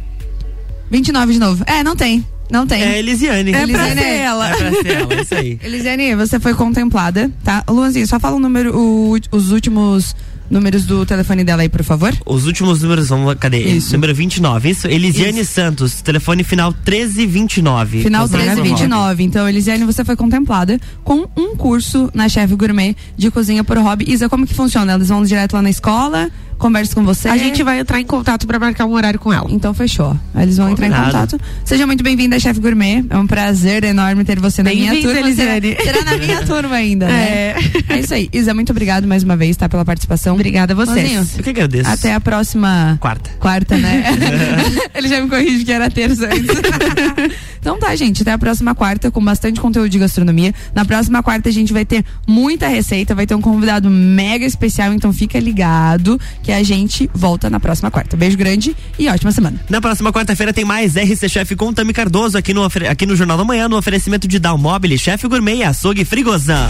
29 0.92 1.34
de 1.34 1.40
novo. 1.40 1.64
É, 1.66 1.84
não 1.84 1.96
tem, 1.96 2.24
não 2.52 2.66
tem. 2.68 2.82
É 2.84 3.00
Elisiane. 3.00 3.52
É 3.52 3.54
pra 3.54 3.64
Elisiane. 3.64 4.02
ser 4.02 4.08
ela. 4.18 4.50
É 4.50 4.56
pra 4.56 4.72
ser 4.82 4.88
ela, 4.92 5.22
isso 5.22 5.36
aí. 5.36 5.60
Elisiane, 5.64 6.16
você 6.16 6.40
foi 6.40 6.54
contemplada, 6.54 7.32
tá? 7.44 7.64
Luanzinho, 7.70 8.08
só 8.08 8.20
fala 8.20 8.36
o 8.36 8.40
número, 8.40 8.78
o- 8.78 9.16
os 9.32 9.52
últimos 9.52 10.16
números 10.52 10.86
do 10.86 11.04
telefone 11.04 11.44
dela 11.44 11.64
aí, 11.64 11.70
por 11.70 11.84
favor. 11.84 12.14
Os 12.28 12.46
últimos 12.46 12.84
números, 12.84 13.10
vamos, 13.10 13.34
cadê? 13.40 13.58
Isso. 13.60 13.94
Número 13.94 14.14
29, 14.14 14.70
isso? 14.70 14.88
Elisiane 14.88 15.44
Santos, 15.44 16.02
telefone 16.02 16.44
final 16.44 16.72
1329. 17.18 18.04
Final 18.04 18.22
Cozinha 18.24 18.40
por 18.44 18.50
hobby. 18.50 18.62
1329. 18.62 19.24
Então, 19.24 19.50
Elisiane, 19.50 19.84
você 19.86 20.06
foi 20.06 20.16
contemplada 20.16 20.80
com 21.04 21.28
um 21.36 21.56
curso 21.56 22.10
na 22.14 22.30
Chef 22.30 22.54
Gourmet 22.56 22.96
de 23.18 23.32
cozinha 23.32 23.64
por 23.64 23.78
hobby. 23.78 24.06
Isa, 24.12 24.30
como 24.30 24.46
que 24.46 24.54
funciona? 24.54 24.94
Eles 24.94 25.08
vão 25.10 25.24
direto 25.24 25.54
lá 25.54 25.62
na 25.62 25.70
escola, 25.72 26.30
conversam 26.58 26.96
com 26.96 27.04
você? 27.04 27.28
A 27.30 27.38
gente 27.38 27.62
vai 27.64 27.80
entrar 27.80 28.00
em 28.00 28.06
contato 28.06 28.46
para 28.48 28.60
marcar 28.60 28.86
um 28.86 28.94
horário 28.94 29.20
com 29.20 29.32
ela. 29.34 29.48
Então 29.50 29.74
fechou. 29.74 30.18
Eles 30.36 30.58
vão 30.58 30.70
entrar 30.70 30.88
em 30.88 30.92
Combinado. 30.92 31.14
contato. 31.38 31.42
Seja 31.66 31.86
muito 31.86 32.04
bem-vinda, 32.04 32.40
Chef 32.40 32.60
Gourmet. 32.60 33.04
É 33.10 33.18
um 33.18 33.28
prazer 33.28 33.84
enorme 33.84 34.24
ter 34.24 34.40
você 34.40 34.64
na 34.64 34.72
minha 34.72 34.92
turma. 35.02 35.14
Será, 35.34 35.58
Elisiane. 35.58 35.78
será 35.84 36.04
na 36.06 36.18
minha 36.18 36.42
turma 36.46 36.76
ainda, 36.76 37.08
né? 37.08 37.24
É. 37.24 37.56
É 37.90 38.00
isso 38.00 38.14
aí. 38.14 38.30
Isa, 38.34 38.54
muito 38.54 38.72
obrigado 38.72 39.08
mais 39.08 39.24
uma 39.24 39.36
vez, 39.36 39.56
tá? 39.58 39.68
Pela 39.70 39.86
participação. 39.86 40.36
Obrigada 40.36 40.74
a 40.74 40.76
vocês. 40.76 41.12
Luanzinho, 41.12 41.38
Eu 41.38 41.44
que 41.44 41.50
agradeço. 41.50 41.90
até 41.90 42.14
a 42.14 42.20
próxima 42.20 42.98
Quarta. 43.00 43.30
quarta, 43.40 43.78
né? 43.78 44.04
Ele 44.96 45.08
já 45.08 45.22
me 45.22 45.30
corrige 45.30 45.64
que 45.64 45.72
era 45.72 45.90
terça 45.90 46.26
antes. 46.26 46.50
então 47.60 47.78
tá, 47.80 47.96
gente, 47.96 48.22
até 48.22 48.32
a 48.32 48.38
próxima 48.38 48.74
quarta 48.76 49.10
com 49.12 49.24
bastante 49.24 49.60
conteúdo 49.60 49.90
de 49.90 50.00
gastronomia. 50.00 50.54
Na 50.74 50.86
próxima 50.86 51.22
quarta 51.24 51.50
a 51.50 51.52
gente 51.52 51.72
vai 51.74 51.86
ter 51.86 52.04
muita 52.28 52.68
receita, 52.68 53.16
vai 53.16 53.26
ter 53.26 53.36
um 53.36 53.42
convidado 53.42 53.90
mega 53.90 54.46
especial, 54.46 54.94
então 54.94 55.12
fica 55.14 55.40
ligado 55.40 56.20
que 56.44 56.52
a 56.52 56.62
gente 56.62 57.10
volta 57.14 57.50
na 57.50 57.60
próxima 57.60 57.90
quarta. 57.90 58.16
Beijo 58.16 58.38
grande 58.38 58.76
e 59.00 59.08
ótima 59.08 59.32
semana. 59.32 59.60
Na 59.70 59.82
próxima 59.82 60.12
quarta-feira 60.12 60.54
tem 60.54 60.66
mais 60.66 60.96
RC 60.96 61.30
Chef 61.30 61.56
com 61.56 61.74
Tami 61.74 61.94
Cardoso 61.94 62.38
aqui 62.38 62.54
no, 62.54 62.64
aqui 62.90 63.06
no 63.06 63.16
Jornal 63.16 63.38
da 63.38 63.44
Manhã, 63.44 63.68
no 63.68 63.78
oferecimento 63.78 64.28
de 64.28 64.38
Dalmobile, 64.38 64.98
Chef 64.98 65.24
Gourmet 65.24 65.56
e 65.56 65.64
Açougue 65.64 66.06
Frigozan. 66.06 66.68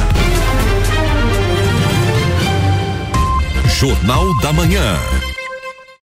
Jornal 3.80 4.40
da 4.40 4.54
Manhã. 4.54 5.33